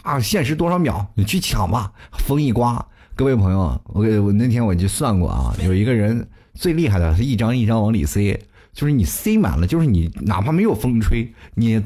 [0.03, 1.89] 啊，限时多少秒，你去抢吧。
[2.11, 6.27] 风一刮，各位朋友，我给我那天我就算过啊，有一个人。
[6.53, 8.39] 最厉害的是一张一张往里塞，
[8.73, 11.81] 就是你塞满了，就是你哪怕没有风吹，你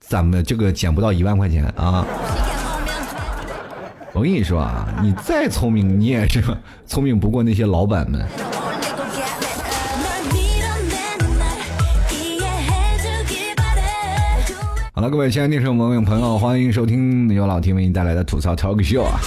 [0.00, 2.06] 怎么这个捡不到一万块钱啊？
[4.12, 6.42] 我跟你说啊，你再聪明，你也是
[6.86, 8.24] 聪明不过那些老板们。
[14.96, 19.18] 好了，各位亲爱的听众朋友朋友，欢迎收听由老 T 为您带来的吐槽 Talk Show 啊！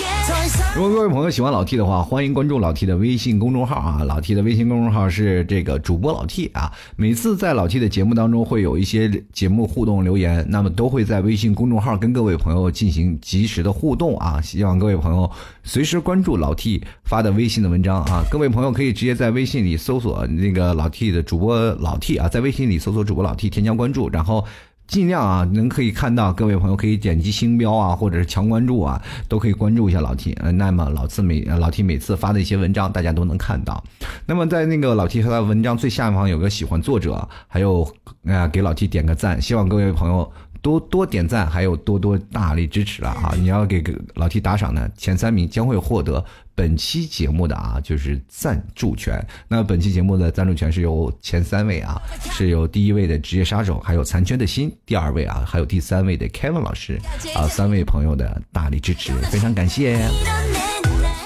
[0.74, 4.02] 如果各位朋友喜欢老 T 的话，欢迎关注老 T 的微信公众号啊！
[4.06, 6.72] 老 T 的微信公众号是这个主播老 T 啊。
[6.96, 14.40] 每次在老 T 的节目当中会有一些节目互动留言，那么都会在微信公众号跟各位朋友进行及时的互动啊！
[14.40, 15.30] 希望各位朋友
[15.64, 18.24] 随时关注老 T 发的微信的文章啊！
[18.32, 24.46] 各位朋友可以直接在微信里搜索那个老 T 的主播老 T 啊，在微信里搜索主播老 T 添加关注，然后。
[24.88, 30.34] 尽量啊，能可以看到各位朋友可以点击星标啊，或者是强关注啊，都可以关注一下老 T。
[30.41, 33.84] 呃，那么老次每老 T 每次发的一些文章，大家都能看到。
[34.26, 37.84] 那么在那个老 T 发的文章最下方有个喜欢作者，还有
[38.26, 40.32] 啊给老 T 点个赞，希望各位朋友。
[40.60, 43.32] 多多点赞，还有多多大力支持了啊！
[43.38, 43.82] 你要给
[44.15, 46.21] 老 T 打赏呢，前三名将会获得
[46.58, 49.24] 本期节目的啊，就是赞助权。
[49.48, 57.00] 那本期节目的赞助权是由前三位啊，是由第一位的职业杀手，还有残缺的心，第二位啊，还有第三位的 Kevin 老师
[57.36, 60.00] 啊，三位朋友的大力支持，非常感谢。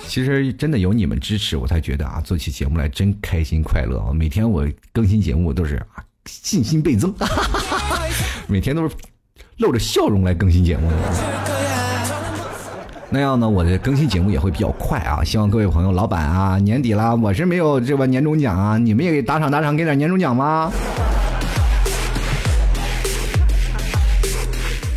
[0.05, 4.11] 其实真的有你们支持，我才觉得啊，做起节目来真开心快乐。
[4.11, 5.81] 每天我更新节目都是，
[6.25, 7.15] 信心倍增，
[8.49, 8.93] 每天都是。
[9.57, 10.89] 露着笑容来更新节目，
[13.13, 15.21] 那样呢，我的更新节目也会比较快啊！
[15.21, 20.71] 希望各位朋友、老板啊，年底了，我是没有这个年终奖啊，你们也给打赏打赏，给点年终奖吗？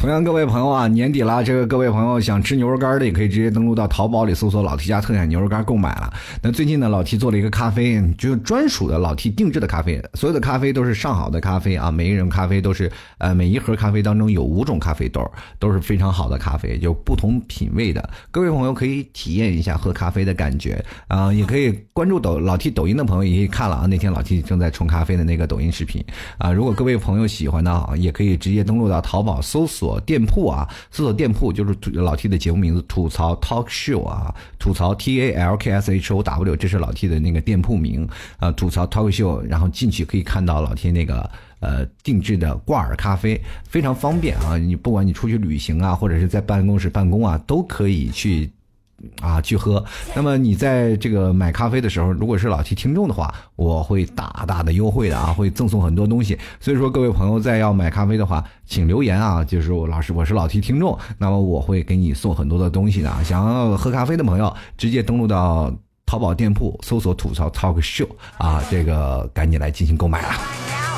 [0.05, 6.13] 同样，各位朋友啊，年底了，这个各位朋友想吃牛肉干的，也可以直接登录到淘宝里搜索“老 T 家特产牛肉干”购买了。
[6.43, 15.27] 那最近呢，老 T 做了一个咖啡，就是专属的老 T 定制的咖啡，所有的咖啡都是上好的咖啡啊，每一种咖啡都是呃，每一盒咖啡当中有五种咖啡豆，
[15.59, 18.07] 都是非常好的咖啡，就不同品味的。
[18.31, 26.05] 各位朋友可以体验一下喝咖啡的感觉啊，也可以关注抖老 T 抖音的朋友也可以看了啊，那天老 T 正在冲咖啡的那个抖音视频
[26.37, 26.53] 啊。
[26.53, 29.94] 如果各位朋友喜欢的啊，也可以直接登录到淘宝搜索。
[30.01, 38.87] 店铺啊，搜索店铺就是老 T 的节目名字“吐槽 Talk Show” 啊，吐槽 T A L K S H O W，这是老 T 的那个店铺名啊，吐槽
[38.87, 41.31] Talk Show，然后进去可以看到老 T 那个
[41.61, 48.51] 呃定制的挂耳咖啡，非常方便啊，你不管你出去旅行啊，或者是在办公室办公啊，都可以去。
[49.21, 49.85] 啊，去喝。
[50.15, 56.39] 那么你在这个买咖啡的时候，如果是老提听众的话，我会大大的优惠的啊，会赠送很多东西。
[56.61, 63.13] 所以说，各位朋友在要买咖啡的话，请留言啊，就是我老师，我是老提听众，那么我会给你送很多的东西的。
[63.25, 65.73] 想要喝咖啡的朋友，直接登录到
[66.07, 70.94] 淘宝店铺，搜索“吐槽 Talk Show” 啊，这个赶紧来进行购买了。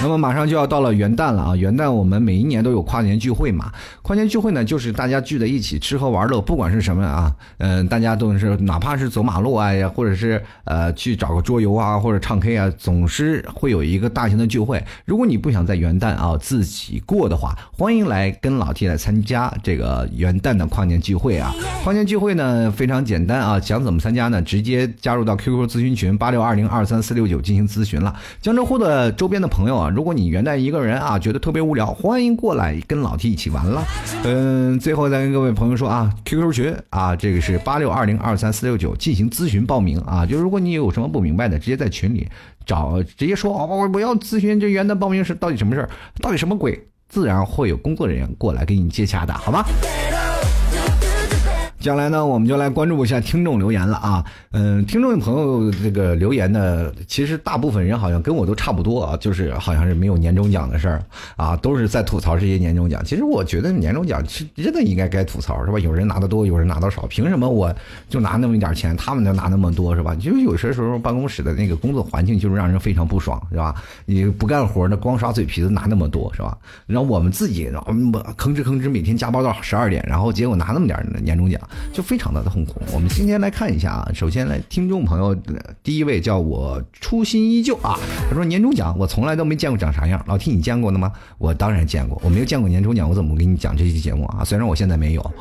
[0.00, 1.56] 那么马上就要到了元旦了啊！
[1.56, 3.70] 元旦我们每一年都有跨年聚会嘛。
[4.00, 14.82] 跨年聚会呢，就是大家聚在一起吃喝玩乐，不管是什么啊，嗯，大家都是哪怕是走马路啊，或者是呃去找个桌游啊，或者唱 K 啊，总是会有一个大型的聚会。
[15.04, 21.54] 如果你不想在元旦啊自己过的话，欢迎来跟老 T 来参加这个元旦的跨年聚会啊！
[21.84, 24.40] 跨年聚会呢非常简单啊，想怎么参加呢？
[24.40, 28.14] 直接加入到 QQ 咨询群八六二零二三四六九进行咨询了。
[28.40, 29.49] 江浙沪的周边的。
[29.50, 33.84] 朋友啊，如果你元旦一个人啊，觉得特别无聊，欢迎过来跟老 T 一起玩了。
[34.24, 40.24] 嗯，最后再跟各位朋友说啊，QQ 群啊，这个是八六二零二三四六九进行咨询报名啊。
[40.24, 42.26] 就如果你有什么不明白的，直接在群里
[42.64, 45.90] 找，直接说哦，我要咨询这元旦报名是到底什么事儿，
[46.22, 49.64] 到底什么鬼，自然会有工作人员过来给你接洽的，好吗？
[51.80, 54.22] 将来呢，我们就来关注一下听众留言了啊。
[54.50, 61.02] 嗯，听众朋友这个留言呢，其实大部分人好像跟我都差不多啊，就是好像是没有年终奖的事儿
[61.36, 63.02] 啊，都是在吐槽这些年终奖。
[63.02, 65.78] 其实我觉得年终奖是真的应该该吐槽，是吧？
[65.78, 67.74] 有人拿的多，有人拿的少，凭什么我
[68.10, 70.14] 就拿那么一点钱，他们就拿那么多，是吧？
[70.14, 73.74] 就是有些时候办公室的那个工作环境就是让人非常不爽，是吧？
[74.04, 76.58] 你不干活的，光耍嘴皮子拿那么多，是吧？
[76.86, 81.58] 然后我们自己然后吭哧吭哧每天加班到十二点，然后结果拿那么点年终奖。
[81.92, 82.80] 就非常的痛苦。
[82.92, 85.34] 我们今天来看一下啊，首先来听众朋友，
[85.82, 87.98] 第一位叫我初心依旧啊，
[88.28, 91.12] 他说年终奖我从来都没见过长啥样，老 T 你见过的吗？
[91.38, 94.44] 我当然见过，我没有见过年终奖，我怎么给你讲这期节目啊？
[94.44, 95.30] 虽然我现在没有。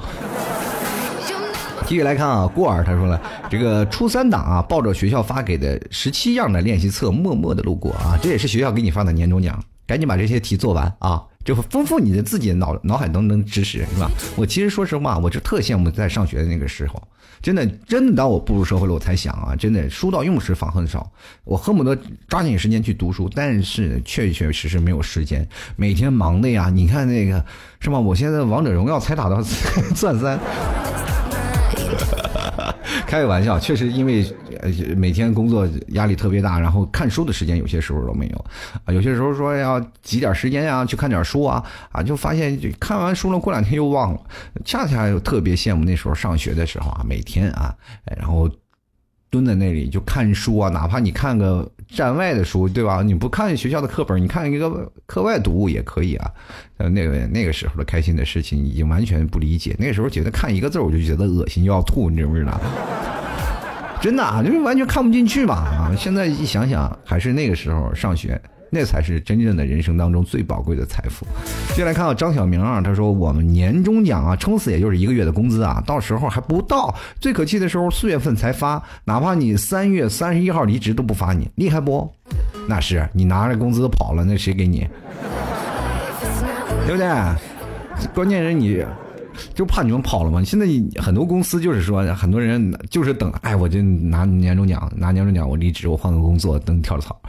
[1.87, 3.19] 继续来看啊，过儿他说了，
[3.49, 14.07] 这个初三党啊，抱着学校发给的十七样的练习册，默默的路过啊，这也是学校给你发的年终奖，赶紧把这些题做完啊，就丰富你的自己脑脑海当中知识是吧？
[14.35, 17.01] 我其实说实话，我就特羡慕在上学的那个时候，
[17.41, 21.11] 真的真的当我步入社会了，我才想啊，真的书到用时方恨少，
[21.43, 21.97] 我恨不得
[22.27, 27.43] 抓紧时间去读书，但是确确实实没有时间，每天忙的呀，你看那个
[27.79, 27.99] 是吧？
[27.99, 29.41] 我现在王者荣耀才打到
[29.95, 30.39] 钻三。
[33.09, 34.23] 开个玩笑，确实因为
[34.95, 38.45] 每天工作压力特别大，然后看书的时间有些时候都没有
[38.85, 38.93] 啊。
[38.93, 44.19] 有些时候说要挤点时间啊，去看点书啊啊，就发现看完书了，过两天又忘了。
[44.63, 47.73] 恰恰又特别羡慕那时候上学的时候啊，每天啊，
[48.15, 48.47] 然后。
[49.29, 53.01] 蹲在那里就看书啊，哪怕你看个站外的书，对吧？
[53.03, 56.31] 你不看学校的课本，你看一个课外读物也可以啊。
[56.77, 59.75] 那个那个时候的开心的事情已经完全不理解。
[59.77, 62.59] 那个时候觉得看一个字我就觉得恶心，就要吐，你知不知道？
[64.01, 65.91] 真的啊，就是完全看不进去吧啊！
[65.97, 68.41] 现在一想想，还是那个时候上学。
[68.69, 71.25] 那才是真正的人生当中最宝贵的财富。
[71.69, 76.93] 接下来看到张小明啊，他说我们年终奖啊，撑死也就是一个月的工资啊，到时候还不到。
[77.19, 82.09] 最可气的时候四月份才发，哪怕你三月三十一号离职都不发你，厉害不？
[82.67, 84.87] 那是你拿着工资跑了，那谁给你？
[86.85, 87.07] 对不对？
[88.13, 88.85] 关键是你
[89.53, 90.43] 就怕你们跑了嘛。
[90.43, 90.65] 现在
[91.01, 97.19] 很多公司就是说，很多人就是等，哎，我就拿年终奖，拿年终奖，我离职，我换个工作，等跳槽。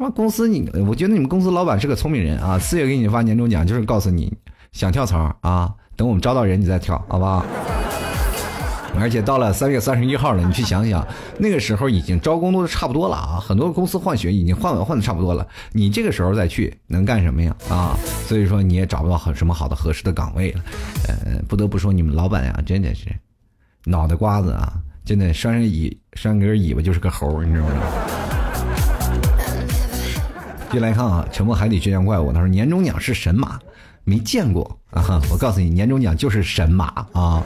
[0.00, 2.56] 那公司你，我觉得你们公司老板是个聪明人啊！
[2.56, 4.32] 四月给你发年终奖，就是告诉你
[4.70, 7.44] 想跳槽啊，等我们招到人你再跳，好不好？
[9.00, 11.04] 而且到了三月三十一号了，你去想想，
[11.36, 17.56] 那个时候已经招工都差不多了啊，很多公司换血已经换完换的差不多了，你这个时候再去能干什么呀？
[17.68, 20.60] 啊，所以说你也找不到很什么好的合适的岗位了。
[21.08, 23.06] 呃，不得不说你们老板呀，真的是
[23.84, 24.74] 脑袋瓜子啊，
[25.04, 27.74] 真的拴上尾拴根尾巴就是个猴，你知道吗？
[30.70, 33.58] 接来看啊，沉默海底倔强怪物，他说年终奖是神马，
[34.04, 35.20] 没见过啊！
[35.30, 37.42] 我告诉你，年终奖就是神马啊，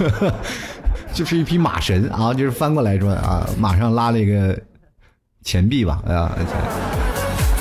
[1.12, 4.58] 就是一匹马神啊，就是翻过来说啊，马上拉了一个
[5.44, 6.32] 钱币吧，哎呀！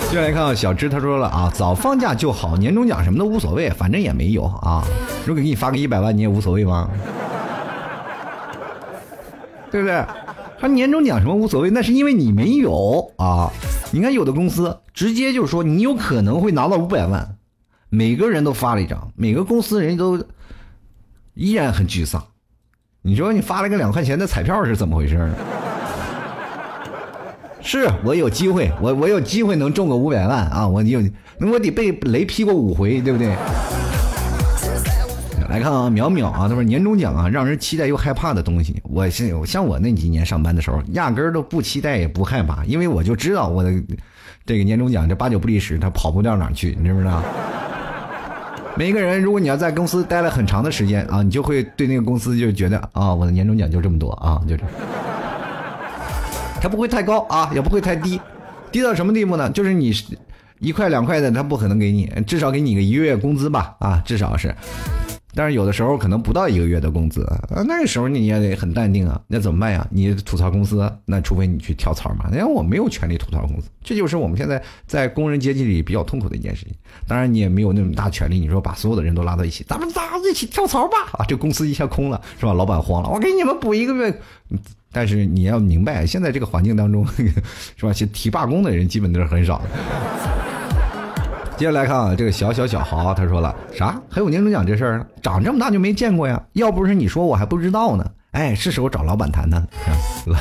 [0.09, 4.81] 接来看啊，小芝他说了啊，早放假就好，年终奖什么都无所谓，反正也没有啊。
[5.25, 6.89] 如果给你发个一百万，你也无所谓吗？
[9.69, 10.01] 对不对？
[10.57, 13.51] 他年终奖什么无所谓，那是因为你没有啊。
[13.91, 17.37] 你看，有的公司直接就是说你有可能会拿到五百万，
[17.89, 20.23] 每个人都发了一张，每个公司人都
[21.33, 22.23] 依然很沮丧。
[23.01, 25.35] 你说你发了个两块钱的彩票是怎么回事呢？
[27.61, 30.67] 是我有机会，我我有机会能中个五百万啊！
[30.67, 31.01] 我有，
[31.39, 33.35] 我得被雷劈过五回，对不对？
[35.55, 38.75] 来看啊，淼淼啊，他说年终奖啊，让人期待又害怕的东西。
[38.83, 43.71] 我是像我那几年上班的时候，压根儿都不期待也不害怕，因为我就知道我的
[44.45, 47.23] 这个年终奖这八九不离十，他跑不掉哪去，你知不知道？
[48.75, 54.65] 每一个人，如果你要在公司待了很长的时间啊，你就会对那个公司就觉得啊，我的年终奖就这么多啊，就这，
[56.59, 58.19] 他不会太高啊，也不会太低，
[58.73, 59.49] 低到什么地步呢？
[59.51, 59.93] 就是你
[60.59, 64.53] 一块两块的，他不可能给你，至少给你个一个月工资吧，啊，至少是。
[65.35, 67.27] 但是有的时候可能不到一个月的工资，
[67.67, 69.21] 那个时候你也得很淡定啊。
[69.27, 69.85] 那怎么办呀？
[69.91, 72.25] 你吐槽公司，那除非你去跳槽嘛。
[72.31, 76.73] 因为我没有权利吐槽公司，这就是我们现在在工人阶级里比较痛苦的一件事情。
[77.07, 81.25] 当然你也没有那么大权利，你说把所有的人都拉到一起，咱们仨一起跳槽吧啊！
[81.27, 82.53] 这公司一下空了是吧？
[82.53, 84.21] 老板慌了，我给你们补一个月。
[84.91, 87.05] 但是你要明白，现在这个环境当中
[87.75, 87.91] 是吧？
[87.91, 89.61] 去提罢工的人基本都是很少。
[91.57, 93.99] 接下来看啊，这个小小小豪他说了啥？
[94.09, 95.05] 还有年终奖这事儿呢？
[95.21, 96.41] 长这么大就没见过呀！
[96.53, 98.05] 要不是你说，我还不知道呢。
[98.31, 99.65] 哎，是时候找老板谈谈，
[100.25, 100.37] 老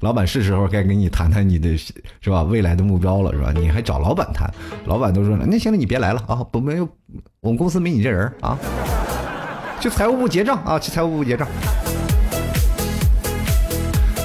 [0.08, 2.42] 老板是时候该跟你谈谈你的是吧？
[2.42, 3.50] 未来的目标了是吧？
[3.54, 4.52] 你还找老板谈？
[4.84, 6.44] 老板都说了，那行了，你别来了啊！
[6.52, 6.86] 不没有，
[7.40, 8.58] 我们公司没你这人啊！
[9.80, 10.78] 去财务部结账啊！
[10.78, 11.48] 去财务部结账。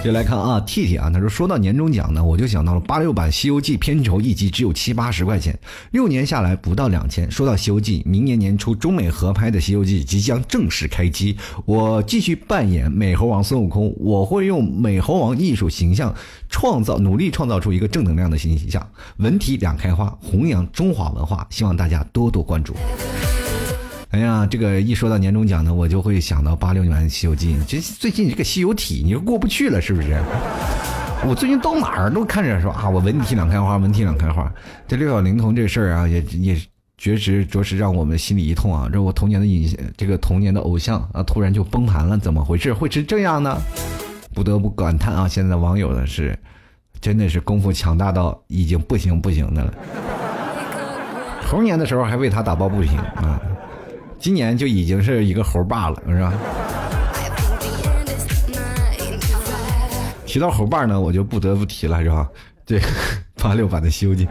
[0.04, 5.58] 就来看啊，T T 啊，他说说到年终奖呢，我就想到了八六版《西游记》片酬一集只有七八十块钱，
[5.92, 7.32] 六年下来不到两千。
[7.32, 16.14] 说到《西游记》，明年年初中美合拍的《西游记》即将正式开机，我继续扮演美猴王孙悟空，我会用美猴王艺术形象
[16.50, 18.86] 创造，努力创造出一个正能量的新形象，
[19.18, 22.76] 文体两开花，弘扬中华文化，希望大家多多关注。
[24.14, 27.56] 哎呀，这个一说到年终奖呢，我就会想到八六年《西游记》。
[27.66, 30.22] 这最近这个《西游体》，你又过不去了，是不是？
[31.26, 34.54] 我最近到哪儿都看着说啊，我文体两开花，文体两开花。
[34.88, 36.56] 这六小龄童这事儿啊，也也
[37.00, 38.88] 确实着实让我们心里一痛啊。
[38.94, 42.72] 这我童年的影，这个童年的偶像啊，突然就崩盘了，怎么回事？
[42.72, 43.58] 会是这样呢？
[44.36, 46.38] 不得不感叹啊，现在的网友的是，
[47.02, 49.74] 真的是功夫强大到已经不行不行的了。
[51.48, 53.42] 猴年的时候还为他打抱不平啊，
[54.24, 56.34] 今年就已经是一个猴爸了，是吧？
[60.26, 62.26] 提到猴爸呢，我就不得不提了，是吧？
[62.66, 62.80] 这
[63.36, 64.26] 八六版的《西游记》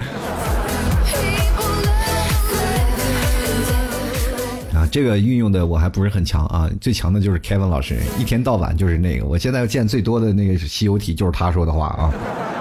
[4.92, 9.24] 这个运用的我还不是很强啊，最强的就是凯文老师，一天到晚就是那个。
[9.24, 12.12] 我现在见最多的那个《西游体》，就是他说的话啊，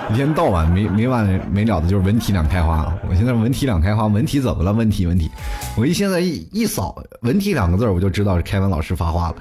[0.09, 2.89] 一天到晚没没完没了的，就是文体两开花。
[3.09, 4.71] 我现在文体两开花，文体怎么了？
[4.71, 5.29] 文体文体，
[5.75, 9.35] 我一现在一一扫“文体”两个字，我就知道是凯文老师发话了。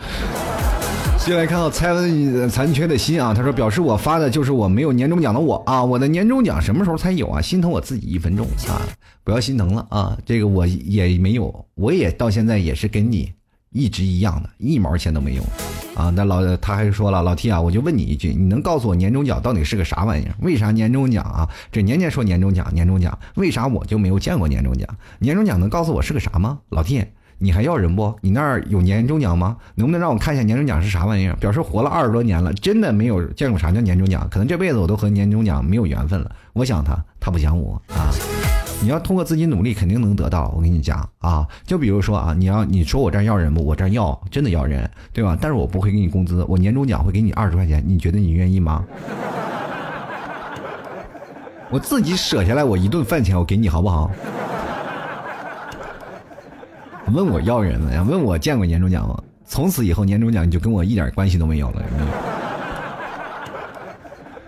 [1.20, 7.42] 接下来看到蔡文残缺的心啊，他说表示我发的就是我没有年终奖的我啊，我的年终奖什么时候才有啊？
[7.42, 8.80] 心疼我自己一分钟啊，
[9.22, 13.30] 不要心疼了啊，这个我也没有，我也到现在也是跟你
[13.70, 15.42] 一直一样的，一毛钱都没有
[15.94, 16.10] 啊。
[16.16, 20.34] 那老他还说了，老 T 啊，我就问你一句，你能告诉我年终奖到底是个啥玩意儿？
[20.40, 21.48] 为啥年终奖啊？
[21.70, 24.88] 这年年说年终奖，年终奖，为啥我就没有见过年终奖？
[25.18, 26.58] 年终奖能告诉我是个啥吗？
[26.70, 27.04] 老 T。
[27.42, 28.14] 你还要人不？
[28.20, 29.56] 你那儿有年终奖吗？
[29.74, 31.34] 能不能让我看一下年终奖是啥玩意儿？
[31.36, 36.30] 表示活了二十多年了，真的没有见过啥叫年终奖，可能这辈子我都和年终奖没有缘分了。
[36.52, 38.12] 我想他，他不想我啊！
[38.82, 40.52] 你要通过自己努力，肯定能得到。
[40.54, 43.64] 我跟你讲啊，就比如说啊，你要你说我这儿要人不？
[43.64, 45.36] 我这儿要，真的要人，对吧？
[45.40, 48.84] 但是我不会给你工资，我年终奖会给你二十块钱，你觉得你愿意吗？
[51.70, 54.10] 我自己舍下来我一顿饭钱，我给你好不好？
[57.12, 58.02] 问我要人了呀？
[58.02, 59.20] 问我见过年终奖吗？
[59.46, 61.82] 从此以后，年终奖你就跟我一点关系都没有了。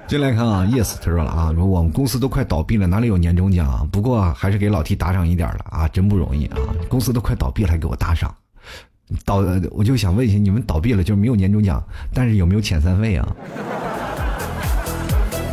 [0.07, 3.87] 进来看啊，yes，他说了啊，说我们公司都快倒闭了，哪里有年终奖啊？
[3.91, 6.59] 不过还是给老 T 打赏一点了啊，真不容易啊！
[6.89, 8.35] 公司都快倒闭了，还给我打赏，
[9.25, 9.37] 倒
[9.71, 11.83] 我就想问一下，你们倒闭了就没有年终奖，
[12.13, 13.27] 但是有没有遣散费啊？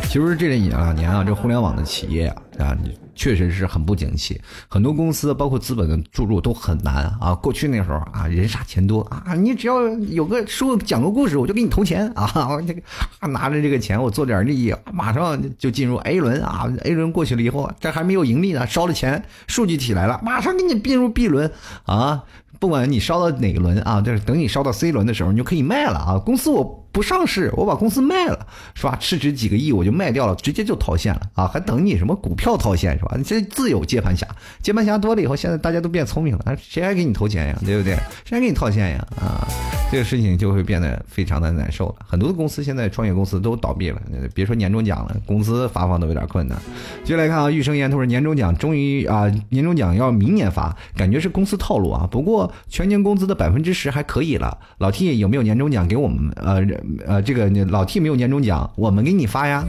[0.04, 2.76] 其实这两年啊，这互联网的企业啊啊。
[3.20, 7.34] 确实是很不景气，很多公司包括资本的注入都很难啊。
[7.34, 12.48] 过去那时候啊，人傻钱多啊，你只要有个说讲个故事，我就给你投钱啊。
[12.48, 12.80] 我这个
[13.28, 16.66] 拿着这个钱，我做点利益，马上就进入 A 轮啊。
[16.84, 21.52] A 轮过去了以后，这还没有盈利呢，烧了钱，数据起来了，马上给你并入 B 轮
[21.84, 22.24] 啊。
[22.58, 26.18] 不管你烧到哪个轮啊，就是等你烧到 C 轮的时候，你就可以卖了啊。
[26.18, 26.79] 公司我。
[26.92, 28.98] 不上市，我把公司卖了，是吧？
[29.00, 31.46] 市值几个亿，我就卖掉了，直接就套现了啊！
[31.46, 33.14] 还等你什么股票套现是吧？
[33.16, 34.26] 你这自有接盘侠，
[34.60, 37.58] 接盘侠多了以后，现在大家都变聪明了，谁还给你投钱呀？
[37.64, 37.94] 对不对？
[38.24, 39.06] 谁还给你套现呀？
[39.20, 39.46] 啊，
[39.92, 41.94] 这个事情就会变得非常的难受了。
[42.06, 44.00] 很多的公司现在创业公司都倒闭了，
[44.34, 46.58] 别说年终奖了，工资发放都有点困难。
[47.04, 52.08] 接下来看啊，玉生烟他说年终奖终于啊，年终奖要明年发，感觉是公司套路啊。
[52.10, 54.58] 不过全年工资的百分之十还可以了。
[54.78, 56.32] 老 T 有没有年终奖给我们？
[56.36, 56.79] 呃。
[57.06, 59.64] 呃，这个老 T 没有年终奖，我们给你发呀。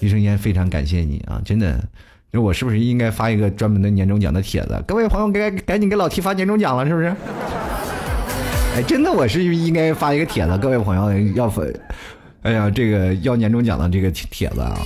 [0.00, 1.82] 余生烟非常感谢你啊，真的，
[2.30, 4.82] 那我是不是应该发一个专门的年终奖的帖子？
[4.86, 7.14] 各位朋友，该赶紧给老 T 发年终奖了，是不是？
[8.76, 11.62] 哎，真的，我是应该发一个帖子，各位朋友要发，
[12.46, 14.78] 哎呀，这个要年终奖的这个帖子啊，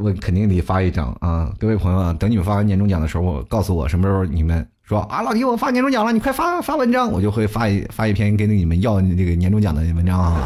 [0.00, 1.50] 我肯定得发一张啊。
[1.58, 4.64] 各位朋友啊，等你们发完年终奖的时候，告诉我什么时候你们。
[4.84, 10.40] 说啊，老弟，我发年终奖了，你快发发文章，我就会发一发一篇跟你们要这个年终奖的文章啊。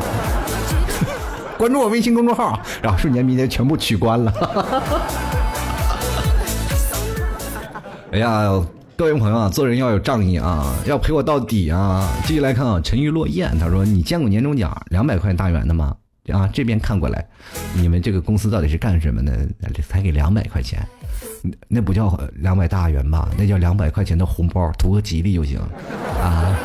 [1.58, 4.32] 关注我微信公众号，然后瞬间明天全部取关了。
[8.10, 8.42] 哎呀，
[8.96, 12.08] 各位朋友啊，做人要有仗义啊，要陪我到底啊。
[12.24, 15.94] 继续来看啊，沉鱼落雁，他说你见过年终奖两百块大元的吗？
[16.33, 17.27] 啊，这边看过来，
[17.75, 19.47] 你们这个公司到底是干什么的？
[19.87, 20.81] 才给两百块钱？
[21.68, 23.29] 那不叫两百大元吧？
[23.37, 25.59] 那叫两百块钱的红包，图个吉利就行，
[26.20, 26.59] 啊！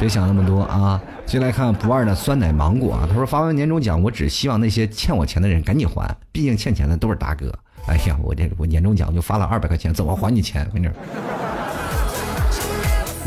[0.00, 1.00] 别想那么多啊！
[1.24, 7.52] 先来看不二的酸奶芒果啊，他说发完年终奖，我只希望那些欠我钱的人赶紧还，毕竟欠钱的都是大哥。
[7.86, 10.68] 哎呀，我这我年终奖就发了二百块钱，怎么还你钱？
[10.74, 10.92] 没事。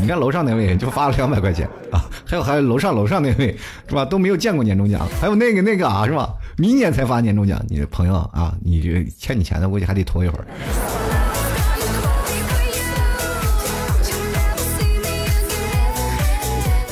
[0.00, 3.56] 你看楼上那位就发了两百块钱啊，还有还有楼上楼上那位
[3.88, 4.04] 是吧？
[4.04, 6.32] 都没有见过年终奖，还有那个那个啊是吧？
[6.56, 10.46] 明年才发年终奖，你的朋友啊，你这欠你钱的估计还得拖一会儿。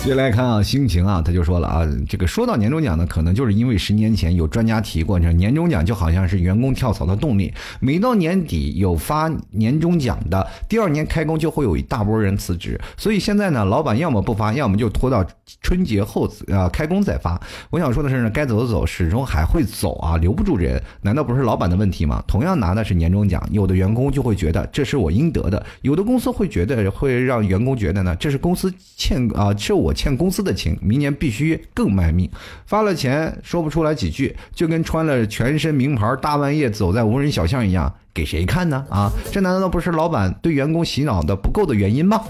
[0.07, 15.27] 接接来看啊，心情啊，他就说了啊，这个说到年终奖呢，可能就是因为十年前有专家提过，这年终奖就好像是员工跳槽的动力，每到年底有发年终奖的，第二年开工就会有一大波人辞职，所以现在呢，老板要么不发，要么就拖到
[15.61, 17.37] 春节后啊开工再发。
[17.71, 22.23] 我想说的是呢，该走的走，始终还会走啊，留不住人，难道不是老板的问题吗？
[22.29, 29.93] 同样拿的是年终奖，有的员工就会觉得这是我应得的，有的公司会觉得会让员工觉得呢，这是公司欠啊，是我。
[29.97, 32.31] 欠公司的情，明年必须更卖命。
[32.67, 38.85] 发了钱说不出来几句，就跟穿了全身名牌大半夜走在无人小巷一样，给谁看呢？
[38.91, 42.23] 啊，这难道不是老板对员工洗脑的不够的原因吗？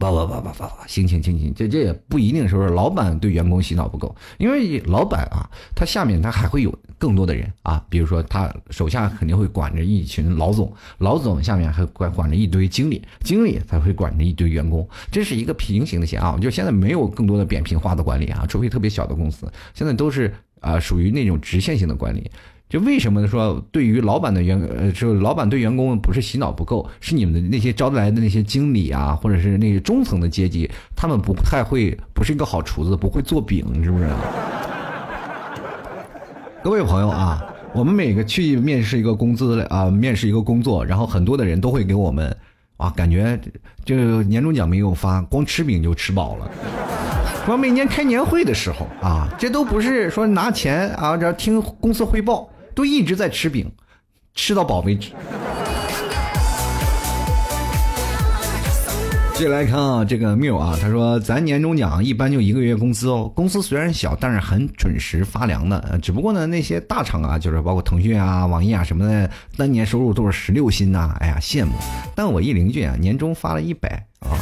[0.00, 5.44] 不不不不不不，行行行行，这这也不一定是不是老板对员工洗脑不够，因为老板啊，
[5.76, 22.30] 他下面他还会有更多的人啊，比如说他手下肯定会管着一群老总，老总下面还管管着一堆经理，经理才会管着一堆员工，这是一个平行的线啊，就现在没有更多的扁平化的管理啊，除非特别小的公司，现在都是啊属于那种直线性的管理。
[22.70, 34.06] 就为什么说对于老板的员呃，就老板对员工不是洗脑不够，是你们的那些招来的那些经理啊，或者是那些中层的阶级，他们不太会，不是一个好厨子，不会做饼，是不是？
[36.62, 37.44] 各位朋友啊，
[37.74, 42.32] 我们每个去面试一个工资啊，面试一个工作，然后很多的人都会给我们
[42.76, 43.36] 啊，感觉
[43.84, 46.48] 这个年终奖没有发，光吃饼就吃饱了。
[47.44, 52.48] 说每年开年会的时候啊，这都不是说拿钱啊，这听公司汇报。
[52.74, 53.70] 都一直在吃饼，
[54.34, 55.10] 吃到饱为止。
[59.34, 63.32] 接下来看啊，这个缪啊，他说咱年终奖一般就一个月工资哦。
[63.34, 65.98] 公司虽然小，但是很准时发粮的。
[66.02, 71.16] 只不过呢，那些大厂啊，就是包括腾讯啊、网易啊什么的，单年收入都是十六薪呐。
[71.20, 71.72] 哎呀，羡慕。
[72.14, 73.88] 但我一邻居啊，年终发了一百
[74.20, 74.36] 啊。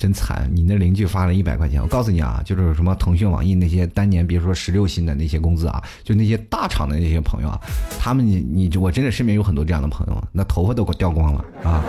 [0.00, 0.50] 真惨！
[0.50, 7.60] 你那邻居发了一百块钱，我告诉你啊，就是什么腾讯、网易那些单年，比如说十六薪的那些工资啊，就那些大厂的那些朋友啊，
[7.98, 11.84] 他们你你我真的身边有很多这样的朋友，那头发都给我掉光了啊！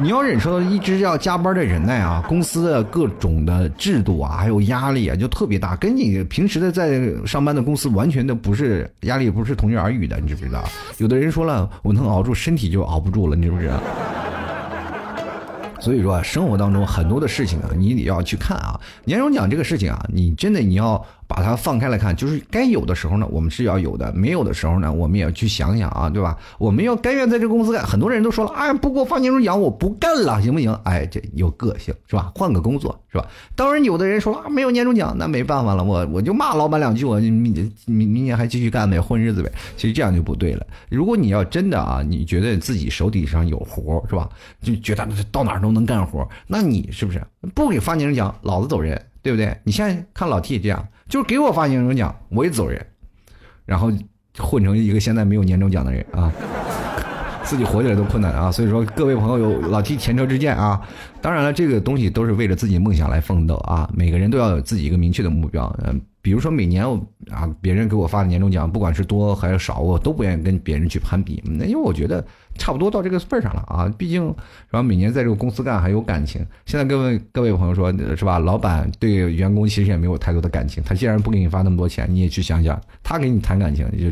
[0.00, 10.64] 你要忍受一直要加班的忍耐啊，公司的各种的制度啊，还有压力啊，就特别大，跟你平时的在上班的公司完全的不是压力，不是同日而语的，你知不知道？
[10.96, 13.82] 有的人说了，我能熬住，身体就熬不住了，你知不知道？
[15.80, 18.80] 所以说啊，生活当中很多的事情啊，你得要去看啊。
[19.04, 21.04] 年终奖这个事情啊，你真的你要。
[21.28, 26.36] 把它放开来看，就是该有的时候呢，我们是要有的；没有的时候呢，我们也要去想想啊，对吧？
[26.56, 27.84] 我们要甘愿在这公司干。
[27.86, 30.72] 很多人都说了，哎，不给我发年终奖，我不干了，行不行？
[30.84, 32.32] 哎，这有个性是吧？
[32.34, 33.26] 换个工作是吧？
[33.54, 37.42] 当然，有的人说啊，没有年终奖，那没办法了，我我就骂老板两句，我明
[37.84, 39.52] 明明年还继续干呗，混日子呗。
[39.76, 40.66] 其实这样就不对了。
[40.88, 44.26] 如果你要真的啊，你觉得自己手底上有活是吧？
[44.62, 47.22] 就觉得到哪都能干活，那你是不是
[47.54, 48.98] 不给发年终奖，老子走人？
[49.28, 49.54] 对不对？
[49.62, 52.82] 你现在看老 T 这样，就是给我发年终奖，我也走人，
[53.66, 53.92] 然后
[54.38, 56.32] 混成一个现在没有年终奖的人啊，
[57.44, 58.50] 自己活起来都困难啊。
[58.50, 60.80] 所以说，各位朋友有老 T 前车之鉴啊。
[61.20, 63.86] 当然了，这个东西都是为了自己梦想来奋斗啊。
[63.92, 65.70] 每个人都要有自己一个明确的目标。
[65.84, 66.96] 嗯，比如说每年我
[67.30, 71.42] 啊，别人给我发的年终奖，不管是多还是少，我都不愿意跟别人去攀比。
[71.44, 72.24] 那因为我觉得。
[72.58, 73.88] 差不多到这个份上了啊！
[73.96, 74.24] 毕竟，
[74.68, 76.44] 然后每年在这个公司干还有感情。
[76.66, 78.40] 现在各位各位朋友说，是吧？
[78.40, 80.82] 老板对员工其实也没有太多的感情。
[80.82, 84.06] 他既然不给你发那么多钱，你也去想想，他给你谈感情就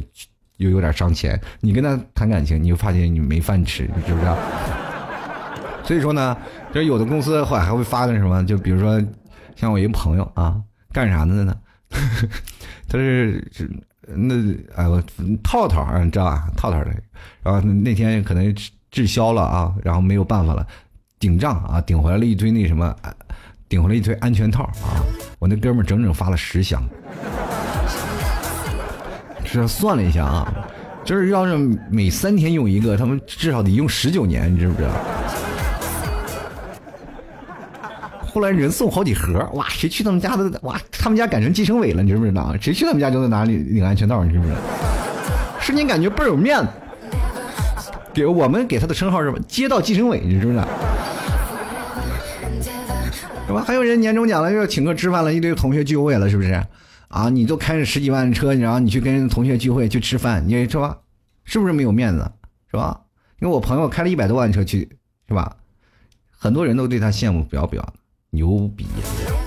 [0.58, 1.40] 又有点伤钱。
[1.60, 4.38] 你跟他谈感情，你就发现你没饭吃，你知不知道？
[5.82, 6.36] 所以说呢，
[6.72, 8.46] 就是有的公司后来还会发个什么？
[8.46, 9.02] 就比如说，
[9.56, 10.56] 像我一个朋友啊，
[10.92, 11.52] 干啥的呢？
[12.88, 13.42] 他是。
[14.08, 14.36] 那
[14.76, 15.02] 哎我
[15.42, 16.48] 套套啊，你知道吧？
[16.56, 16.92] 套套的，
[17.42, 18.54] 然后那天可能
[18.88, 20.64] 滞销了啊，然后没有办法了，
[21.18, 22.94] 顶账啊，顶回来了一堆那什么，
[23.68, 25.02] 顶回来一堆安全套啊。
[25.40, 26.80] 我那哥们整整发了十箱，
[29.44, 30.54] 这算了一下啊，
[31.04, 31.56] 就是要是
[31.90, 34.90] 每三天用一个，他们至少得用十九年，你知不知道？
[38.36, 39.66] 后来人送好几盒，哇！
[39.70, 40.60] 谁去他们家的？
[40.60, 40.78] 哇！
[40.92, 42.54] 他们家改成计生委了，你知不知道？
[42.60, 44.58] 谁去他们家就在哪里领安全套，你知不知道？
[45.58, 46.68] 瞬间感觉倍儿有面子。
[48.12, 49.32] 给我们给他的称号是？
[49.48, 50.68] 街道计生委，你知不知道？
[53.46, 53.64] 是吧？
[53.66, 56.62] 还有人年终奖了，又要请客吃饭了，一堆同学聚会了，是不是？
[57.08, 57.30] 啊！
[57.30, 60.94] 你都开着十几万的车，然后你去跟同学聚会去吃饭，你说
[61.44, 62.30] 是不是没有面子？
[62.70, 63.00] 是吧？
[63.40, 64.90] 因为我朋友开了一百多万车去，
[65.26, 65.56] 是吧？
[66.38, 67.94] 很多人都对他羡慕不要不要的。
[68.36, 68.86] 牛逼，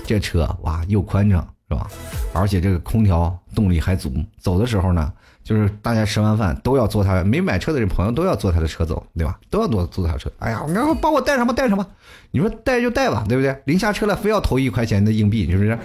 [0.04, 1.86] 这车哇又宽敞是吧？
[2.34, 5.12] 而且这个空调动力还足，走的时候呢，
[5.44, 9.38] 就是大家吃完饭都要坐他没买车的这朋友都要坐他的车走，对吧？
[9.48, 10.28] 都要坐坐他车。
[10.40, 11.86] 哎呀，然后帮我带上吧，带上吧。
[12.32, 13.56] 你说带就带吧，对不对？
[13.66, 15.78] 临下车了，非要投一块钱的硬币，是不是？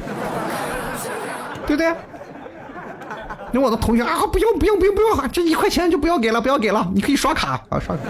[1.68, 1.94] 对不对？
[3.52, 8.02] 那我的同学啊，不用不用不用不用，这一块钱就不要给了，不要给了，你可以刷卡啊，刷卡。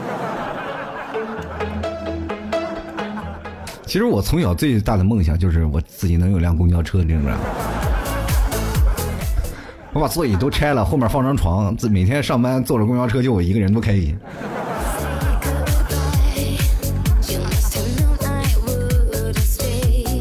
[3.86, 7.38] 其实我从小最大的梦想就是我自己能有辆公交车，你知道吗？
[9.94, 14.18] 我把座椅都拆了，后面放张床，每天上班坐着公交车就我一个人，多开心。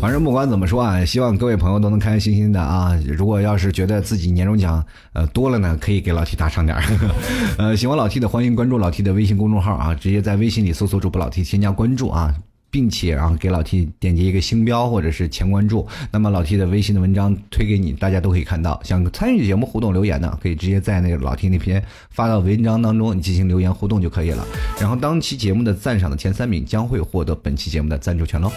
[0.01, 2.97] 反正不管怎么说啊，希望各位朋友都能开开心心的啊。
[3.07, 4.85] 如果要是觉得自己年终奖
[5.15, 6.85] 呃多了呢，可以给老 T 打赏点儿。
[7.59, 12.35] 呃，喜欢老 T 的欢迎关注老 T 的微信公众号啊，直接在微信里搜索主播老 T 添加关注啊。
[12.75, 18.81] 并且然后，给老 T 点击一个星标或者是前关注，那么老 T 的微信的文章推给你，大家都可以看到。
[18.83, 24.45] 想参与节目互动留言的，可以直接在那个老 T 那篇发到文章当中，你进行留言互动就可以了。
[24.81, 28.51] 然后当期节目的赞赏的前三名将会获得本期节目的赞助权喽。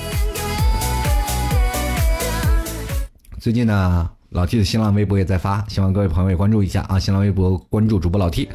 [3.40, 6.98] 最近呢，老 T 的新浪微博也在发，希望各位朋友也关注一下啊！
[7.00, 8.50] 新浪微博关注主播老 T。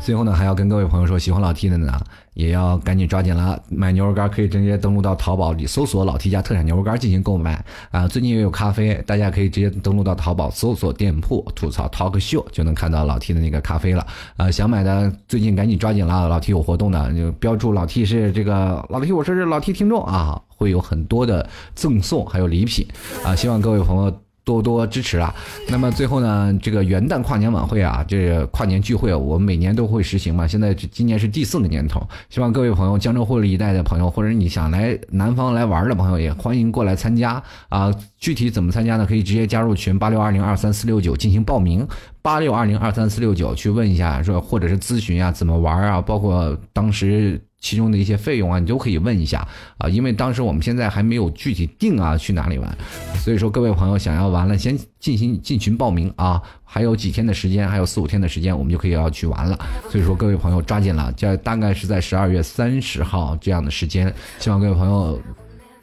[0.00, 1.92] 最后呢，还要跟各位朋友说，喜欢老 T 的呢，
[2.38, 3.60] 也要赶紧抓紧了。
[3.68, 8.06] 买牛肉干可以直接登录到淘宝里搜索“老 T 家特产牛肉干”进行购买啊。
[8.06, 14.48] 最近也有咖啡，大家可以直接登录到淘宝搜索店铺“吐槽 Talk Show”，就能看到老 T 的那个咖啡了啊。
[14.48, 22.86] 想买的最近赶紧抓紧了，老 T 有活动的，就标注老 T 是这个老 T，我说是老 T 听众啊，会有很多的赠送还有礼品
[23.24, 23.34] 啊。
[23.34, 24.27] 希望各位朋友。
[24.48, 25.34] 多多支持啊！
[25.68, 30.46] 那么最后呢，这个元旦跨年晚会啊，这个跨年聚会，我们每年都会实行嘛。
[30.46, 37.92] 现在今年是第四个年头，希望各位朋友，江浙沪一带的朋友，或者你想来南方来玩的朋友，也欢迎过来参加啊。
[38.16, 39.04] 具体怎么参加呢？
[39.04, 41.86] 可以直接加入群八六二零二三四六九进行报名，
[42.22, 47.38] 八六二零二三四六九去问一下，说或者是咨询啊，怎么玩啊，包括当时。
[47.60, 49.46] 其中的一些费用啊，你都可以问一下
[49.78, 52.78] 啊，因为当时我们现在还没有具体定啊去哪里玩，
[53.16, 59.58] 所以说各位朋友想要玩了，先进行进群报名啊，还有几天的时间，还有四五天的时间，我们就可以要去玩了。
[59.90, 65.20] 所以说各位朋友抓紧了，这大概是在十二月三十号这样的时间，希望各位朋友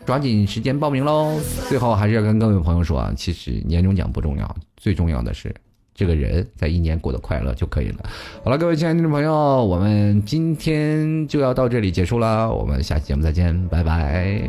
[0.06, 1.38] 抓紧时间报名喽。
[1.68, 5.54] 最后还是要跟各位朋友说啊，其实年终奖不重要，最重要的是。
[5.96, 8.10] 这个人在一年过得快乐就可以了。
[8.44, 14.42] 好了，各位亲爱的听众朋友，我们今天就要到这里结束了，我们下期节目再见，拜拜。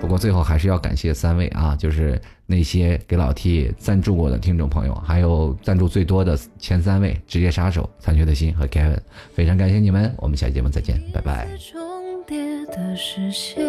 [0.00, 8.98] 不过最后还是要感谢三位啊，就是那些给老 T 赞助过的听众朋友，还有赞助最多的前三位职业杀手残缺的心和 Kevin，
[9.32, 11.48] 非常感谢你们，我们下期节目再见，拜拜。
[11.56, 11.80] 重
[12.26, 12.36] 叠
[12.66, 13.64] 的视线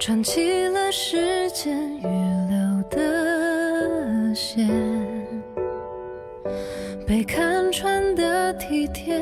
[0.00, 4.68] 串起了时间预留的线，
[7.06, 9.20] 被看穿的体贴，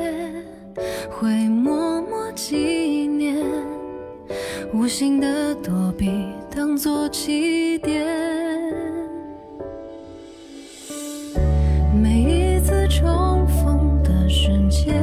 [1.09, 3.37] 会默默纪念，
[4.73, 6.09] 无心的躲避
[6.49, 8.05] 当作起点。
[12.01, 14.93] 每一次重逢的瞬间，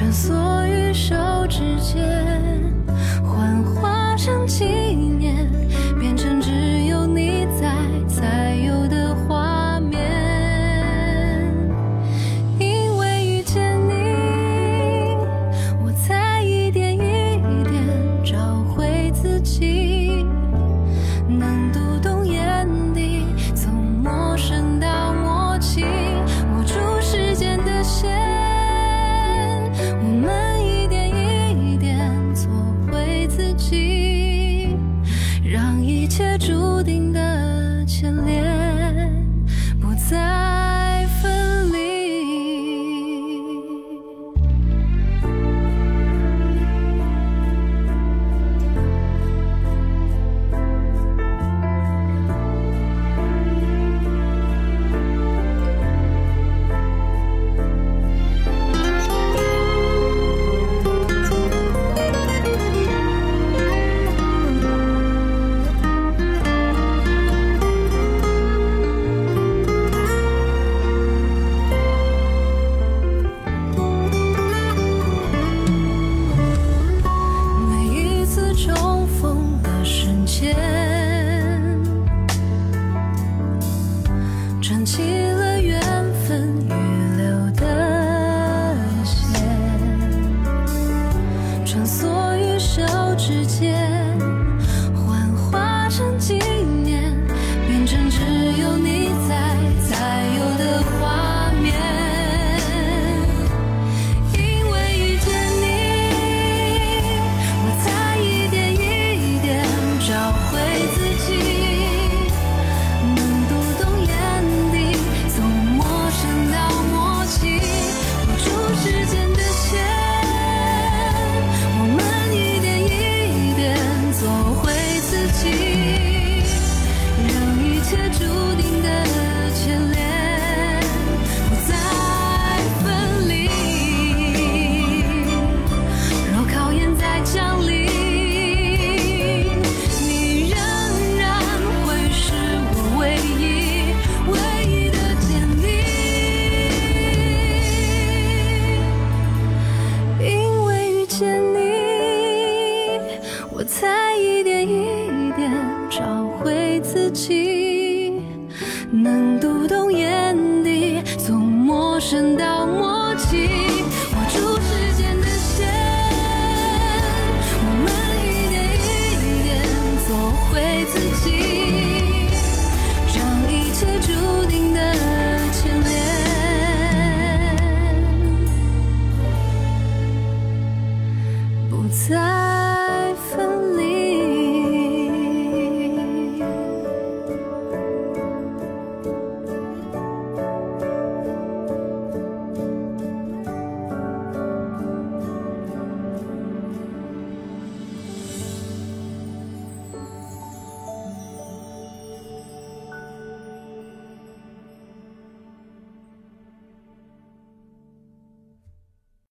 [0.00, 1.14] 穿梭于手
[1.46, 2.02] 指间，
[3.22, 4.89] 幻化成情。